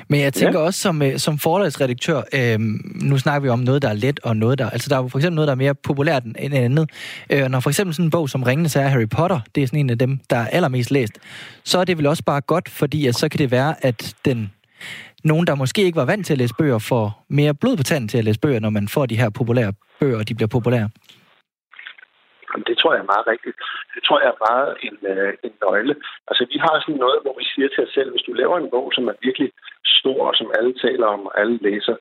[0.08, 0.64] Men jeg tænker ja.
[0.64, 2.60] også som, øh, som forlagsredaktør, øh,
[3.02, 4.70] nu snakker vi om noget, der er let, og noget, der...
[4.70, 6.90] Altså, der er jo for eksempel noget, der er mere populært end andet.
[7.30, 9.80] Øh, når for eksempel sådan en bog som Ringende er Harry Potter, det er sådan
[9.80, 11.12] en af dem, der er allermest læst,
[11.64, 14.52] så er det vel også bare godt, fordi at så kan det være, at den
[15.24, 18.08] nogen, der måske ikke var vant til at læse bøger, får mere blod på tanden
[18.08, 20.88] til at læse bøger, når man får de her populære bøger, og de bliver populære.
[22.51, 23.57] Jamen, det tror jeg er meget rigtigt.
[23.94, 25.94] Det tror jeg er meget en, øh, en nøgle.
[26.30, 28.70] Altså, vi har sådan noget, hvor vi siger til os selv, hvis du laver en
[28.74, 29.51] bog, som er virkelig
[29.99, 31.96] stor, og som alle taler om, og alle læser,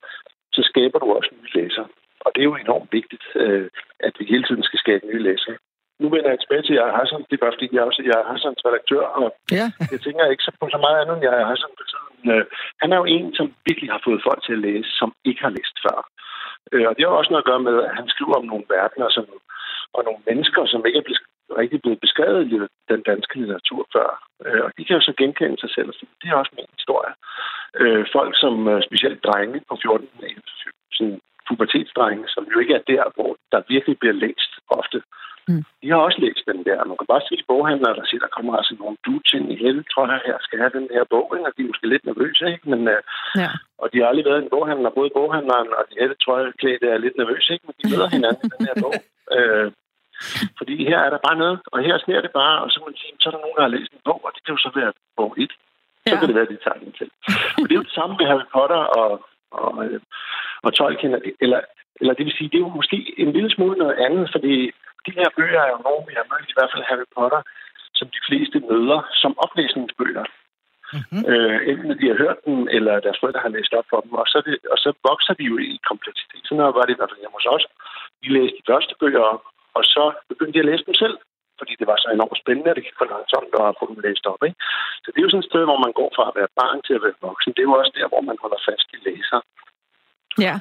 [0.55, 1.85] så skaber du også nye læser.
[2.25, 3.67] Og det er jo enormt vigtigt, øh,
[3.99, 5.57] at vi hele tiden skal skabe nye læsere.
[6.01, 7.25] Nu vender jeg tilbage til Jaja Hassan.
[7.27, 9.27] Det er bare fordi, jeg også jeg er Hassans redaktør, og
[9.57, 9.65] ja.
[9.93, 11.71] jeg tænker ikke så på så meget andet end Jaja Hassan.
[12.31, 12.45] Øh,
[12.81, 15.53] han er jo en, som virkelig har fået folk til at læse, som ikke har
[15.57, 15.97] læst før.
[16.73, 19.09] Øh, og det har også noget at gøre med, at han skriver om nogle verdener,
[19.17, 19.25] som
[19.97, 21.03] og nogle mennesker, som ikke er
[21.61, 22.55] rigtig blevet beskrevet i
[22.91, 24.09] den danske litteratur før.
[24.45, 27.13] Øh, og de kan jo så genkende sig selv, og det er også min historie.
[27.81, 30.07] Øh, folk som øh, specielt drenge på 14,
[30.97, 34.99] sådan pubertetsdrenge, som jo ikke er der, hvor der virkelig bliver læst ofte.
[35.49, 35.63] Mm.
[35.81, 36.89] De har også læst den der.
[36.89, 39.81] Man kan bare se boghandlere, der siger, der kommer altså nogle dudes ind i hele,
[39.91, 42.69] tror jeg, her skal have den her bog, og de er måske lidt nervøse, ikke?
[42.71, 42.81] Men,
[43.43, 43.51] ja.
[43.81, 46.87] Og de har aldrig været en boghandler, både boghandleren og de hele, tror jeg, klæde
[46.93, 47.65] er lidt nervøse, ikke?
[47.67, 48.93] Men de møder hinanden i den her bog.
[49.37, 49.67] Uh,
[50.59, 53.13] fordi her er der bare noget, og her sker det bare, og så, man sige,
[53.19, 54.91] så er der nogen, der har læst en bog, og det kan jo så være
[55.17, 55.51] bog 1.
[55.51, 56.19] Så ja.
[56.19, 57.09] kan det være, at de tager den til.
[57.59, 59.11] Og det er jo det samme med Harry Potter og,
[59.51, 59.71] og,
[60.65, 61.13] og Tolkien,
[61.43, 61.59] eller,
[62.01, 64.53] eller det vil sige, det er jo måske en lille smule noget andet, fordi
[65.05, 67.41] de her bøger er jo nogle, vi har mødt, i hvert fald Harry Potter,
[67.99, 70.25] som de fleste møder som oplæsningsbøger.
[70.93, 71.23] Mm-hmm.
[71.31, 74.27] Øh, enten de har hørt dem, eller deres forældre har læst op for dem, og
[74.33, 76.43] så, det, og så vokser de jo i kompleksitet.
[76.43, 77.65] Sådan var det i hvert fald hjemme hos os.
[78.21, 79.43] Vi læste de første bøger op,
[79.77, 81.15] og så begyndte jeg at læse dem selv,
[81.59, 84.25] fordi det var så enormt spændende, at det gik for langsomt at få dem læst
[84.31, 84.41] op.
[84.47, 84.59] Ikke?
[85.03, 86.93] Så det er jo sådan et sted, hvor man går fra at være barn til
[86.97, 87.53] at være voksen.
[87.53, 89.39] Det er jo også der, hvor man holder fast i læser.
[90.39, 90.59] Ja.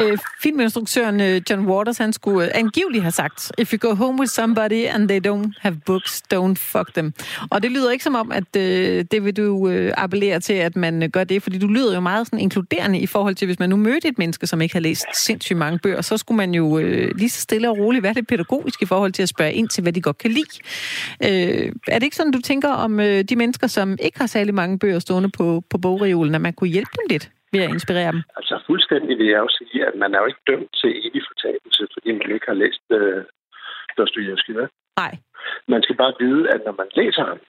[0.00, 4.20] Øh, filminstruktøren øh, John Waters, han skulle øh, angiveligt have sagt, if you go home
[4.20, 7.14] with somebody and they don't have books, don't fuck them.
[7.50, 10.76] Og det lyder ikke som om, at øh, det vil du øh, appellere til, at
[10.76, 13.58] man øh, gør det, fordi du lyder jo meget sådan inkluderende i forhold til, hvis
[13.58, 16.54] man nu mødte et menneske, som ikke har læst sindssygt mange bøger, så skulle man
[16.54, 19.52] jo øh, lige så stille og roligt være lidt pædagogisk i forhold til at spørge
[19.52, 20.46] ind til, hvad de godt kan lide.
[21.24, 24.54] Øh, er det ikke sådan, du tænker om øh, de mennesker, som ikke har særlig
[24.54, 27.30] mange bøger stående på, på bogreolen, at man kunne hjælpe dem lidt?
[27.52, 28.22] Ved at inspirere dem?
[28.38, 31.82] Altså fuldstændig vil jeg jo sige, at man er jo ikke dømt til evig fortabelse,
[31.94, 33.24] fordi man ikke har læst øh,
[33.98, 34.52] Dostoyevsky.
[35.02, 35.12] Nej.
[35.72, 37.40] Man skal bare vide, at når man læser ham,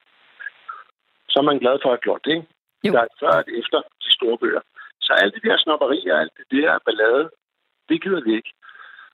[1.29, 2.31] så er man glad for at have gjort det.
[2.35, 2.47] Ikke?
[2.85, 2.91] Jo.
[2.93, 4.61] Der er før og efter de store bøger.
[5.05, 7.29] Så alt det der snopperi og alt det der ballade,
[7.89, 8.51] det gider vi ikke.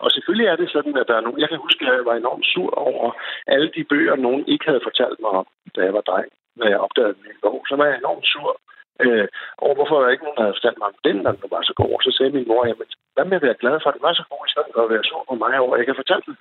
[0.03, 1.39] Og selvfølgelig er det sådan, at der er nogen...
[1.39, 3.11] Jeg kan huske, at jeg var enormt sur over
[3.47, 6.29] alle de bøger, nogen ikke havde fortalt mig om, da jeg var dreng.
[6.55, 8.61] Når jeg opdagede min bog, så var jeg enormt sur
[9.01, 9.27] Øh,
[9.57, 11.63] og hvorfor var der ikke nogen, der havde fortalt mig om den, når den var
[11.69, 11.93] så god?
[12.05, 14.25] Så sagde min mor, jamen, hvad med at være glad for, at den var så
[14.31, 16.25] god, i stedet for at være så på mig over, at jeg ikke har fortalt
[16.29, 16.35] den?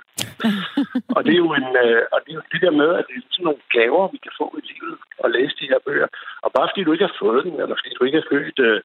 [1.17, 3.15] og det er jo en, øh, og det, er jo det der med, at det
[3.17, 6.09] er sådan nogle gaver, vi kan få i livet, og læse de her bøger.
[6.45, 8.81] Og bare fordi du ikke har fået den, eller fordi du ikke er født øh,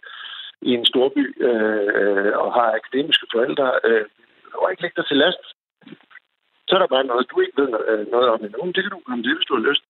[0.70, 4.05] i en storby øh, og har akademiske forældre, øh,
[4.51, 5.43] du ikke lægge dig til last.
[6.68, 7.70] Så er der bare noget, du ikke ved
[8.13, 8.61] noget om endnu.
[8.76, 9.84] Det kan du komme til, hvis du har lyst.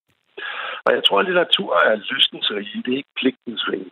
[0.85, 3.91] Og jeg tror, at litteratur er lystens rige, det er ikke pligtens rige.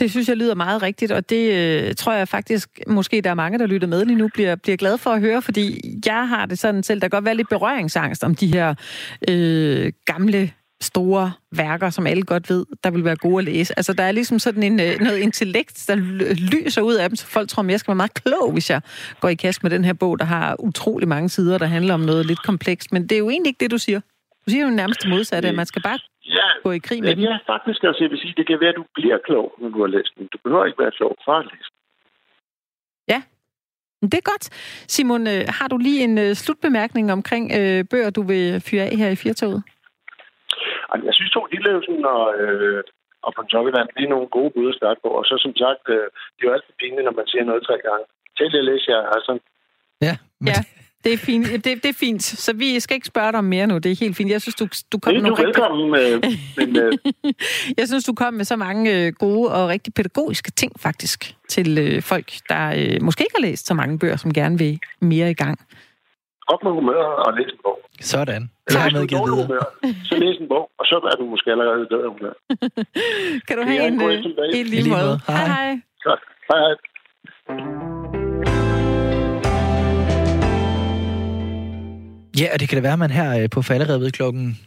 [0.00, 3.34] Det synes jeg lyder meget rigtigt, og det øh, tror jeg faktisk, måske der er
[3.34, 6.46] mange, der lytter med lige nu, bliver, bliver glad for at høre, fordi jeg har
[6.46, 8.74] det sådan selv, der kan godt være lidt berøringsangst om de her
[9.28, 13.78] øh, gamle store værker, som alle godt ved, der vil være gode at læse.
[13.78, 15.94] Altså, der er ligesom sådan en, øh, noget intellekt, der
[16.52, 18.80] lyser ud af dem, så folk tror, at jeg skal være meget klog, hvis jeg
[19.20, 22.00] går i kast med den her bog, der har utrolig mange sider, der handler om
[22.00, 22.92] noget lidt komplekst.
[22.92, 24.00] Men det er jo egentlig ikke det, du siger.
[24.44, 27.16] Du siger jo nærmest modsatte, at man skal bare ja, gå i krig med.
[27.16, 27.84] Ja, faktisk.
[27.84, 30.12] Altså, jeg vil sige, det kan være, at du bliver klog, når du har læst
[30.16, 30.28] den.
[30.32, 31.80] Du behøver ikke være klog for at læse den.
[33.12, 33.22] Ja,
[34.02, 34.44] det er godt.
[34.94, 38.96] Simon, øh, har du lige en uh, slutbemærkning omkring uh, bøger, du vil fyre af
[38.96, 39.62] her i Firtoget?
[41.08, 42.82] Jeg synes, to Dillevsen og, øh,
[43.26, 45.08] og på Toppevand, det er nogle gode bud at starte på.
[45.18, 47.76] Og så som sagt, øh, det er jo altid pinligt, når man siger noget tre
[47.88, 48.04] gange.
[48.36, 49.32] Til det læser jeg, altså.
[50.06, 50.48] Ja, men...
[50.52, 50.60] ja.
[51.04, 51.46] Det er, fint.
[51.46, 52.22] Det, det er fint.
[52.22, 53.78] Så vi skal ikke spørge dig om mere nu.
[53.78, 54.30] Det er helt fint.
[54.30, 55.92] Jeg synes, du, du kom med nogle velkommen.
[55.92, 56.40] Rigtig...
[56.56, 56.92] men, øh...
[57.78, 61.78] jeg synes, du kom med så mange øh, gode og rigtig pædagogiske ting, faktisk, til
[61.78, 65.30] øh, folk, der øh, måske ikke har læst så mange bøger, som gerne vil mere
[65.30, 65.58] i gang.
[66.48, 67.78] Op med humør og læs en bog.
[68.00, 68.50] Sådan.
[68.68, 69.64] Så er med givet humør,
[70.04, 72.32] så læs en bog, og så er du måske allerede bedre humør.
[73.48, 75.20] kan du have en, en, en lige måde.
[75.26, 75.80] Hej, hej.
[76.02, 76.20] Godt.
[76.48, 77.89] Hej, hej.
[82.40, 84.58] Ja, og det kan da være, at man her øh, på falderevet klokken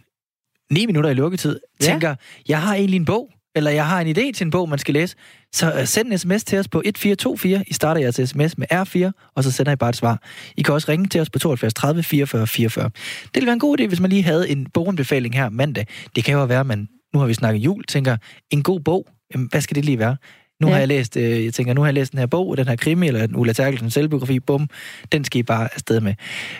[0.71, 1.85] 9 minutter i lukketid ja.
[1.85, 2.15] tænker,
[2.47, 4.93] jeg har egentlig en bog, eller jeg har en idé til en bog, man skal
[4.93, 5.15] læse.
[5.53, 7.63] Så uh, send en sms til os på 1424.
[7.67, 10.21] I starter jeres sms med R4, og så sender I bare et svar.
[10.57, 12.85] I kan også ringe til os på 72 30 44 44.
[12.85, 15.87] Det ville være en god idé, hvis man lige havde en boganbefaling her mandag.
[16.15, 18.17] Det kan jo være, at man, nu har vi snakket jul, tænker,
[18.51, 20.17] en god bog, jamen, hvad skal det lige være?
[20.61, 20.73] Nu ja.
[20.73, 22.75] har jeg læst, øh, jeg tænker, nu har jeg læst den her bog, den her
[22.75, 24.69] krimi, eller den Ulla Terkelsen selvbiografi, bum,
[25.11, 26.13] den skal I bare afsted med.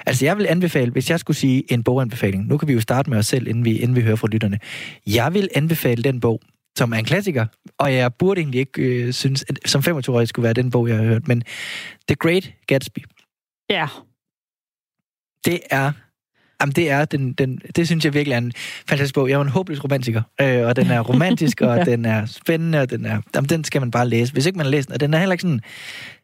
[0.06, 3.10] Altså, jeg vil anbefale, hvis jeg skulle sige en boganbefaling, nu kan vi jo starte
[3.10, 4.60] med os selv, inden vi, inden vi hører fra lytterne.
[5.08, 6.42] Jeg vil anbefale den bog,
[6.78, 7.46] som er en klassiker,
[7.78, 10.98] og jeg burde egentlig ikke øh, synes, at som 25-årig skulle være den bog, jeg
[10.98, 11.44] har hørt, men
[12.08, 13.00] The Great Gatsby.
[13.70, 13.88] Ja.
[15.46, 15.92] Det er
[16.64, 18.52] Jamen, det er den, den, det synes jeg virkelig er en
[18.90, 19.30] fantastisk bog.
[19.30, 21.84] Jeg er en håbløs romantiker, øh, og den er romantisk, og ja.
[21.84, 24.34] den er spændende, og den er, jamen, den skal man bare læse.
[24.34, 25.62] Hvis ikke man har læst den, og den er heller ikke sådan...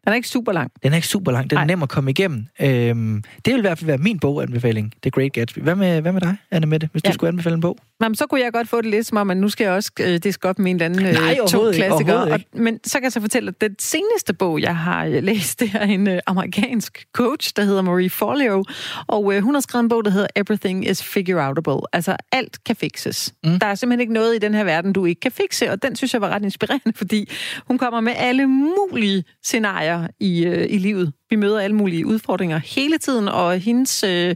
[0.05, 0.71] Den er ikke super lang.
[0.83, 1.49] Den er ikke super lang.
[1.49, 2.45] Den er nem at komme igennem.
[2.61, 5.59] Øhm, det vil i hvert fald være min boganbefaling, The Great Gatsby.
[5.59, 7.09] Hvad med, hvad med dig, Anne Mette, hvis ja.
[7.09, 7.77] du skulle anbefale en bog?
[8.01, 9.91] Jamen, så kunne jeg godt få det lidt som om, at nu skal jeg også
[9.99, 12.31] øh, diske op med en eller anden øh, Nej, to klassikere.
[12.31, 15.59] Og, men så kan jeg så fortælle, at den seneste bog, jeg har øh, læst,
[15.59, 18.63] det er en øh, amerikansk coach, der hedder Marie Forleo.
[19.07, 21.87] Og øh, hun har skrevet en bog, der hedder Everything is Figure Outable.
[21.93, 23.33] Altså, alt kan fixes.
[23.43, 23.59] Mm.
[23.59, 25.71] Der er simpelthen ikke noget i den her verden, du ikke kan fixe.
[25.71, 27.29] Og den synes jeg var ret inspirerende, fordi
[27.67, 29.88] hun kommer med alle mulige scenarier
[30.19, 31.13] i, øh, i livet.
[31.29, 34.35] Vi møder alle mulige udfordringer hele tiden, og hendes, øh,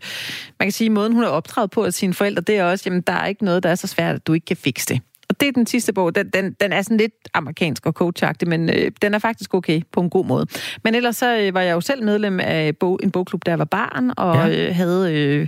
[0.59, 3.01] man kan sige, måden hun er opdraget på at sine forældre, det er også, jamen,
[3.01, 5.01] der er ikke noget, der er så svært, at du ikke kan fikse det.
[5.29, 6.15] Og det er den sidste bog.
[6.15, 9.81] Den, den, den er sådan lidt amerikansk og coachagtig, men øh, den er faktisk okay
[9.91, 10.45] på en god måde.
[10.83, 13.65] Men ellers så øh, var jeg jo selv medlem af bog, en bogklub, jeg var
[13.65, 14.67] barn, og ja.
[14.67, 15.47] øh, havde øh,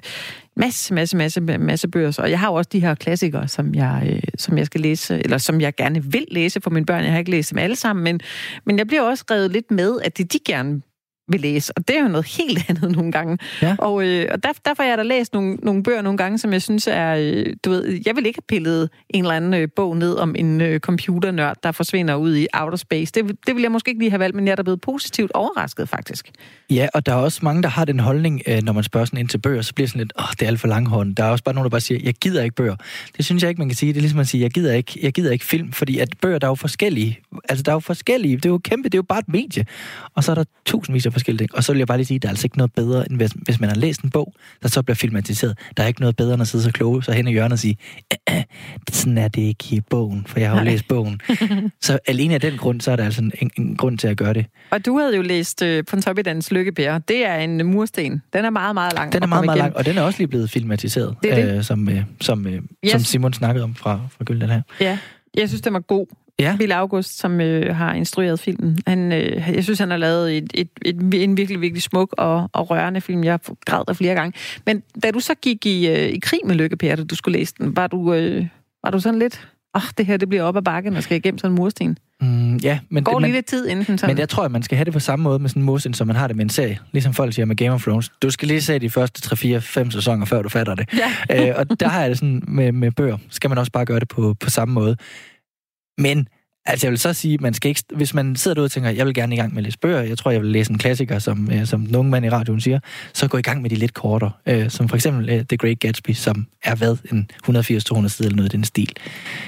[0.55, 2.19] masse, masse, masse, masse bøger.
[2.19, 5.23] Og jeg har jo også de her klassikere, som jeg, øh, som jeg skal læse,
[5.23, 7.03] eller som jeg gerne vil læse for mine børn.
[7.03, 8.19] Jeg har ikke læst dem alle sammen, men,
[8.65, 10.81] men jeg bliver også revet lidt med, at det de gerne
[11.27, 11.73] vil læse.
[11.77, 13.37] Og det er jo noget helt andet nogle gange.
[13.61, 13.75] Ja.
[13.79, 16.53] Og, øh, og der, derfor har jeg da læst nogle, nogle bøger nogle gange, som
[16.53, 17.15] jeg synes er...
[17.15, 20.35] Øh, du ved, jeg vil ikke have pillet en eller anden øh, bog ned om
[20.37, 23.11] en øh, computernørd, der forsvinder ud i outer space.
[23.11, 25.31] Det, det vil jeg måske ikke lige have valgt, men jeg er da blevet positivt
[25.33, 26.31] overrasket, faktisk.
[26.69, 29.19] Ja, og der er også mange, der har den holdning, øh, når man spørger sådan
[29.19, 31.15] ind til bøger, så bliver sådan lidt, åh, det er alt for langhånd.
[31.15, 32.75] Der er også bare nogen, der bare siger, jeg gider ikke bøger.
[33.17, 33.93] Det synes jeg ikke, man kan sige.
[33.93, 36.39] Det er ligesom at sige, jeg gider ikke, jeg gider ikke film, fordi at bøger,
[36.39, 37.19] der er jo forskellige.
[37.49, 38.35] Altså, der er jo forskellige.
[38.35, 39.65] Det er jo kæmpe, det er jo bare et medie.
[40.15, 41.55] Og så er der tusindvis af forskellige ting.
[41.55, 43.17] Og så vil jeg bare lige sige, at der er altså ikke noget bedre, end
[43.17, 45.57] hvis, hvis man har læst en bog, der så bliver filmatiseret.
[45.77, 47.59] Der er ikke noget bedre, end at sidde så kloge, så hen i hjørnet og
[47.59, 47.77] sige,
[48.91, 51.21] sådan er det ikke i bogen, for jeg har jo læst bogen.
[51.81, 54.33] så alene af den grund, så er der altså en, en grund til at gøre
[54.33, 54.45] det.
[54.71, 56.97] Og du havde jo læst uh, Pontoppidans Lykkebær.
[56.97, 58.21] Det er en mursten.
[58.33, 59.13] Den er meget, meget lang.
[59.13, 61.57] Den er meget, meget lang, og den er også lige blevet filmatiseret, det det.
[61.57, 62.91] Øh, som, øh, som, øh, yes.
[62.91, 64.61] som Simon snakkede om fra, fra Gylden her.
[64.79, 64.97] Ja,
[65.37, 66.07] jeg synes, den var god.
[66.39, 66.55] Ja.
[66.59, 68.79] Bill August, som øh, har instrueret filmen.
[68.87, 72.49] Han, øh, jeg synes, han har lavet et, et, et, en virkelig, virkelig smuk og,
[72.53, 73.23] og rørende film.
[73.23, 74.39] Jeg græd der flere gange.
[74.65, 77.39] Men da du så gik i, øh, i krig med Lykke Per, da du skulle
[77.39, 78.47] læse den, var du, øh,
[78.83, 81.37] var du sådan lidt åh, det her det bliver op ad bakken, og skal igennem
[81.37, 81.97] sådan en mursten.
[82.21, 84.15] Mm, ja, men, Går det, lige men, lidt tid inden den sådan...
[84.15, 85.93] men jeg tror, at man skal have det på samme måde med sådan en mursten,
[85.93, 86.79] som man har det med en serie.
[86.91, 88.09] Ligesom folk siger med Game of Thrones.
[88.21, 90.89] Du skal lige se de første 3, 4, 5 sæsoner, før du fatter det.
[91.29, 91.49] Ja.
[91.49, 93.17] øh, og der har jeg det sådan med, med bøger.
[93.29, 94.95] Skal man også bare gøre det på, på samme måde.
[95.97, 96.27] Men
[96.67, 99.05] Altså jeg vil så sige, man skal ikke, hvis man sidder derude og tænker, jeg
[99.05, 101.19] vil gerne i gang med at læse bøger, jeg tror, jeg vil læse en klassiker,
[101.19, 102.79] som, øh, som den unge mand i radioen siger,
[103.13, 105.79] så gå i gang med de lidt kortere, øh, som for eksempel øh, The Great
[105.79, 108.93] Gatsby, som er hvad, en 180-200 side eller noget i den stil.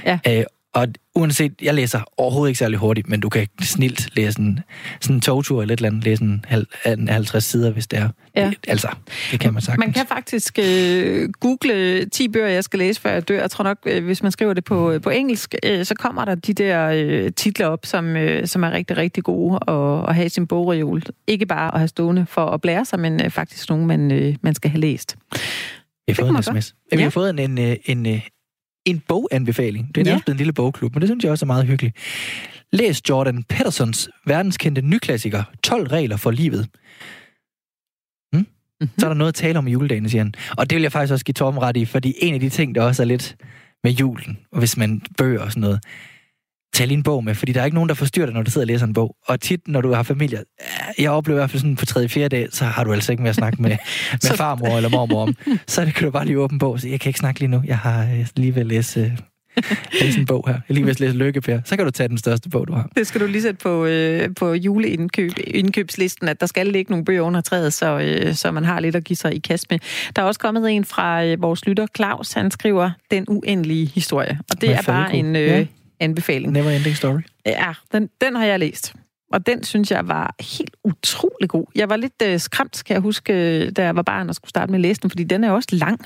[0.05, 0.19] Ja.
[0.27, 0.43] Øh,
[0.77, 4.59] og uanset, jeg læser overhovedet ikke særlig hurtigt, men du kan snilt læse en,
[5.01, 7.99] sådan en togtur eller et eller andet, læse en, halv, en 50 sider, hvis det
[7.99, 8.09] er.
[8.35, 8.51] Ja.
[8.67, 8.87] Altså,
[9.31, 9.85] det kan man sagtens.
[9.85, 13.39] Man kan faktisk øh, google 10 bøger, jeg skal læse, før jeg dør.
[13.39, 16.35] Jeg tror nok, øh, hvis man skriver det på, på engelsk, øh, så kommer der
[16.35, 20.25] de der øh, titler op, som, øh, som er rigtig, rigtig gode at, at have
[20.25, 21.01] i sin bogreol.
[21.27, 24.35] Ikke bare at have stående for at blære sig, men øh, faktisk nogen, man, øh,
[24.41, 25.15] man skal have læst.
[26.07, 26.75] Vi har fået en sms.
[26.91, 26.97] Ja.
[26.97, 28.21] Vi har fået en, en, en,
[28.89, 29.87] en, boganbefaling.
[29.95, 30.09] Det er Ja.
[30.11, 31.95] nærmest blevet en lille bogklub, men det synes jeg også er meget hyggeligt.
[32.73, 36.67] Læs Jordan Petersons verdenskendte nyklassiker 12 regler for livet.
[38.33, 38.39] Mm?
[38.81, 38.89] Mhm.
[38.97, 40.33] Så er der noget at tale om i juledagen, siger han.
[40.57, 42.75] Og det vil jeg faktisk også give Torben ret i, fordi en af de ting,
[42.75, 43.35] der også er lidt
[43.83, 45.79] med julen, og hvis man bøger og sådan noget,
[46.77, 48.51] tag lige en bog med, fordi der er ikke nogen, der forstyrrer dig, når du
[48.51, 49.15] sidder og læser en bog.
[49.27, 50.39] Og tit, når du har familie,
[50.99, 53.23] jeg oplever i hvert fald sådan på tredje, fjerde dag, så har du altså ikke
[53.23, 53.69] mere at snakke med,
[54.11, 55.35] med farmor eller mormor om.
[55.67, 57.49] Så det kan du bare lige åbne bog og sige, jeg kan ikke snakke lige
[57.49, 59.63] nu, jeg har øh, lige ved at læse, øh,
[60.01, 60.53] læse en bog her.
[60.53, 61.59] Jeg lige ved at læse Lykkepær.
[61.65, 62.89] Så kan du tage den største bog, du har.
[62.95, 67.05] Det skal du lige sætte på, øh, på juleindkøb, indkøbslisten, at der skal ligge nogle
[67.05, 69.79] bøger under træet, så, øh, så man har lidt at give sig i kast med.
[70.15, 72.33] Der er også kommet en fra øh, vores lytter, Claus.
[72.33, 74.39] Han skriver, Den uendelige historie.
[74.49, 75.65] Og det Med er bare en øh, Ja.
[75.99, 76.51] Anbefaling.
[76.53, 77.21] Never ending story.
[77.45, 78.93] Ja, den, den har jeg læst.
[79.33, 81.65] Og den synes jeg var helt utrolig god.
[81.75, 84.49] Jeg var lidt øh, skræmt, kan jeg huske, øh, da jeg var barn og skulle
[84.49, 85.99] starte med at læse den, fordi den er også lang.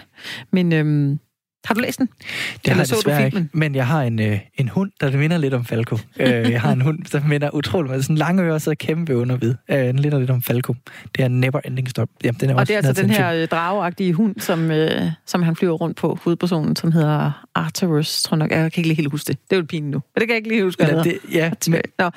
[0.52, 1.20] Men øhm,
[1.66, 2.08] har du læst den?
[2.08, 2.16] Det
[2.64, 3.44] Eller har jeg så du desværre filmen?
[3.44, 3.58] ikke.
[3.58, 5.98] Men jeg har en, øh, en hund, der minder lidt om Falco.
[6.20, 8.04] øh, jeg har en hund, der minder utroligt meget.
[8.04, 9.56] Sådan lange ører, så kæmpe undervid.
[9.72, 10.76] Øh, den minder lidt om Falco.
[11.16, 12.06] Det er Never Ending Story.
[12.24, 14.72] Jamen, den er Og også, det er altså den er her øh, drageagtige hund, som,
[14.72, 18.52] øh, som han flyver rundt på, hovedpersonen, som hedder Arturus, tror jeg nok.
[18.52, 19.38] Jeg kan ikke lige helt huske det.
[19.50, 20.02] Det er jo pinligt nu.
[20.16, 22.10] Men det kan jeg ikke lige huske, hvad Ja, det, ja, men, Nå.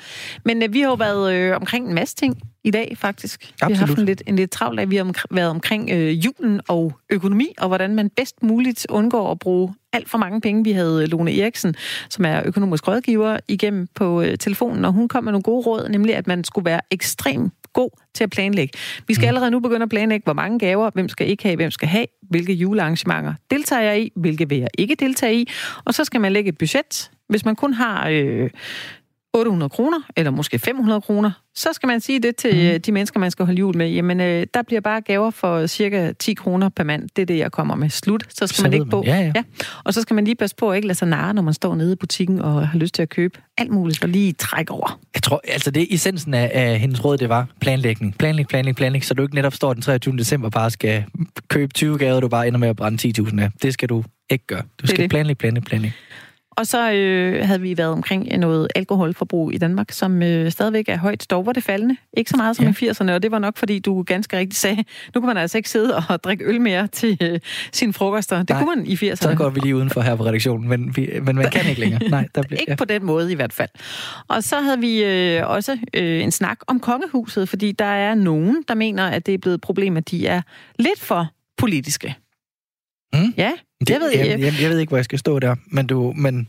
[0.45, 3.41] Men øh, vi har jo været øh, omkring en masse ting i dag, faktisk.
[3.41, 3.99] Vi har haft Absolut.
[3.99, 4.89] en lidt, en lidt travl dag.
[4.89, 9.31] Vi har omk- været omkring øh, julen og økonomi, og hvordan man bedst muligt undgår
[9.31, 10.63] at bruge alt for mange penge.
[10.63, 11.75] Vi havde Lone Eriksen,
[12.09, 15.89] som er økonomisk rådgiver, igennem på øh, telefonen, og hun kom med nogle gode råd,
[15.89, 18.77] nemlig at man skulle være ekstremt god til at planlægge.
[19.07, 19.27] Vi skal Mm.
[19.27, 22.05] allerede nu begynde at planlægge, hvor mange gaver, hvem skal ikke have, hvem skal have,
[22.29, 25.49] hvilke julearrangementer deltager jeg i, hvilke vil jeg ikke deltage i,
[25.85, 27.11] og så skal man lægge et budget.
[27.29, 28.49] Hvis man kun har øh,
[29.35, 32.81] 800 kroner, eller måske 500 kroner, så skal man sige det til mm.
[32.81, 33.89] de mennesker, man skal holde jul med.
[33.89, 37.09] Jamen, øh, der bliver bare gaver for cirka 10 kroner per mand.
[37.15, 37.89] Det er det, jeg kommer med.
[37.89, 38.23] Slut.
[38.29, 39.03] Så skal Så man ikke på.
[39.05, 39.31] Ja, ja.
[39.35, 39.43] ja.
[39.83, 41.75] Og så skal man lige passe på at ikke lade sig narre, når man står
[41.75, 44.99] nede i butikken og har lyst til at købe alt muligt, og lige trække over.
[45.15, 48.17] Jeg tror, altså det essensen af, af hendes råd, det var planlægning.
[48.17, 50.17] Planlæg, planlæg, planlæg, så du ikke netop står den 23.
[50.17, 51.03] december og bare skal
[51.47, 53.49] købe 20 gaver, du bare ender med at brænde 10.000 af.
[53.61, 54.61] Det skal du ikke gøre.
[54.81, 55.97] Du skal planlægge, planlægge, planlægge.
[56.57, 60.97] Og så øh, havde vi været omkring noget alkoholforbrug i Danmark, som øh, stadigvæk er
[60.97, 61.25] højt.
[61.29, 61.97] Dog var det faldende.
[62.17, 62.71] Ikke så meget som Ja.
[62.85, 64.83] i 80'erne, og det var nok, fordi du ganske rigtigt sagde,
[65.15, 67.39] nu kan man altså ikke sidde og drikke øl mere til øh,
[67.71, 68.37] sine frokoster.
[68.37, 69.15] Det Nej, kunne man i 80'erne.
[69.15, 72.09] Så går vi lige udenfor her på redaktionen, men, vi, men man kan ikke længere.
[72.09, 72.75] Nej, der bliver, Ikke ja.
[72.75, 73.69] på den måde i hvert fald.
[74.27, 78.63] Og så havde vi øh, også øh, en snak om kongehuset, fordi der er nogen,
[78.67, 80.41] der mener, at det er blevet et problem, at de er
[80.79, 81.27] lidt for
[81.57, 82.15] politiske.
[83.21, 83.33] Mm.
[83.37, 84.39] Ja, det, det ved jeg, jeg.
[84.39, 86.47] jeg, jeg ved ikke, hvor jeg skal stå der, men du, men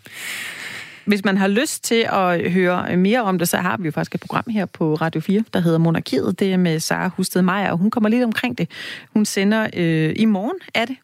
[1.05, 4.15] Hvis man har lyst til at høre mere om det, så har vi jo faktisk
[4.15, 6.39] et program her på Radio 4, der hedder Monarkiet.
[6.39, 8.71] Det er med Sara Husted Meier, og hun kommer lidt omkring det.
[9.15, 10.97] Hun sender øh, i morgen, er det?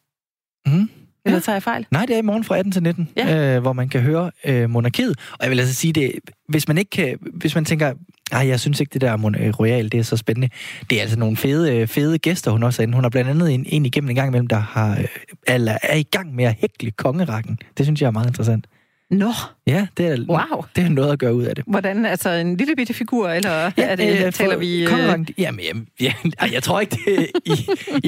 [0.67, 0.91] Mm.
[1.27, 1.87] Eller tager jeg fejl?
[1.91, 3.57] Nej, det er i morgen fra 18 til 19, Ja.
[3.57, 5.19] øh, hvor man kan høre øh, monarkiet.
[5.33, 6.13] Og jeg vil altså sige det,
[6.49, 7.93] hvis man ikke kan, hvis man tænker,
[8.33, 10.49] nej, jeg synes ikke, det der mon- øh, royal, det er så spændende.
[10.91, 12.95] Det er altså nogle fede, øh, fede gæster, hun også er inde.
[12.95, 15.05] Hun har blandt andet en, en igennem en gang imellem, der har, øh,
[15.49, 17.59] eller er i gang med at hækle kongerakken.
[17.79, 18.67] Det synes jeg er meget interessant.
[19.13, 19.33] Nå,
[19.67, 20.65] Ja, det er, wow.
[20.77, 21.65] det er noget at gøre ud af det.
[21.67, 24.83] Hvordan, altså en lille bitte figur, eller ja, er det, øh, taler vi...
[24.83, 26.13] Øh, Kongerakken, jamen, jamen, ja,
[26.53, 27.53] jeg tror ikke, det er i,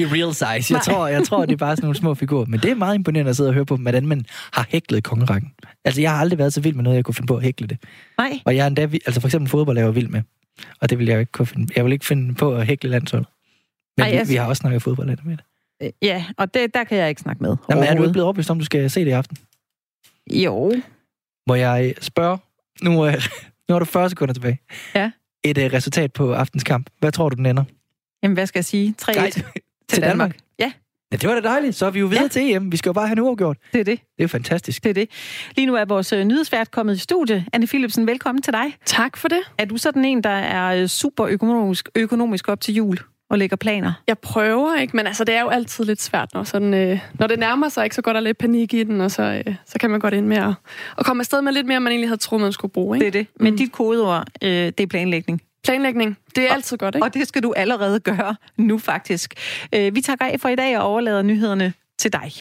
[0.01, 0.45] i real size.
[0.73, 0.95] Jeg Nej.
[0.95, 2.45] tror, jeg tror, det er bare sådan nogle små figurer.
[2.45, 5.51] Men det er meget imponerende at sidde og høre på, hvordan man har hæklet kongerakken.
[5.85, 7.67] Altså, jeg har aldrig været så vild med noget, jeg kunne finde på at hækle
[7.67, 7.77] det.
[8.17, 10.21] nej, Og jeg er endda, altså for eksempel fodbold er jeg vild med.
[10.81, 11.73] Og det vil jeg ikke kunne finde.
[11.75, 13.25] Jeg vil ikke finde på at hækle landshold.
[13.97, 15.43] Men Ej, vi, jeg- vi, har også snakket fodbold lidt med det.
[15.83, 17.55] øh, ja, og det, der kan jeg ikke snakke med.
[17.69, 19.37] Jamen, er du ikke blevet overbevist om, du skal se det i aften?
[20.33, 20.71] Jo,
[21.47, 22.37] Må jeg spørge?
[22.81, 23.13] Nu, øh,
[23.69, 24.59] nu har du 40 sekunder tilbage.
[24.95, 25.11] Ja.
[25.43, 26.89] Et øh, resultat på aftens kamp.
[26.99, 27.63] Hvad tror du, den ender?
[28.23, 28.95] jamen hvad skal jeg sige?
[29.01, 29.31] 3-1 Nej,
[29.89, 30.37] til Danmark.
[30.59, 30.71] Ja,
[31.11, 31.75] Ja, det var da dejligt.
[31.75, 32.27] Så er vi jo videre ja.
[32.27, 32.71] til EM.
[32.71, 33.57] Vi skal jo bare have en uafgjort.
[33.73, 33.99] Det er det.
[33.99, 34.83] Det er jo fantastisk.
[34.83, 35.09] Det er det.
[35.55, 37.45] Lige nu er vores øh, nyhedsvært kommet i studie.
[37.53, 38.77] Anne Philipsen, velkommen til dig.
[38.85, 39.39] Tak for det.
[39.57, 42.97] Er du sådan en, der er øh, super økonomisk, økonomisk op til jul
[43.29, 43.93] og lægger planer?
[44.07, 44.97] Jeg prøver, ikke?
[44.97, 47.83] Men altså, det er jo altid lidt svært, når, sådan, øh, når det nærmer sig,
[47.83, 47.95] ikke?
[47.95, 50.25] så går der lidt panik i den, og så, øh, så kan man godt ind
[50.25, 50.53] med at,
[50.97, 52.97] at komme afsted med lidt mere, man egentlig havde troet, man skulle bruge.
[52.97, 53.05] Ikke?
[53.05, 53.27] Det er det.
[53.39, 53.57] Men mm.
[53.57, 55.41] dit kodeord, øh, det er planlægning.
[55.63, 57.05] Planlægning, det er og, altid godt, ikke?
[57.05, 59.33] Og det skal du allerede gøre nu, faktisk.
[59.75, 62.31] Øh, vi takker af for i dag og overlader nyhederne til dig.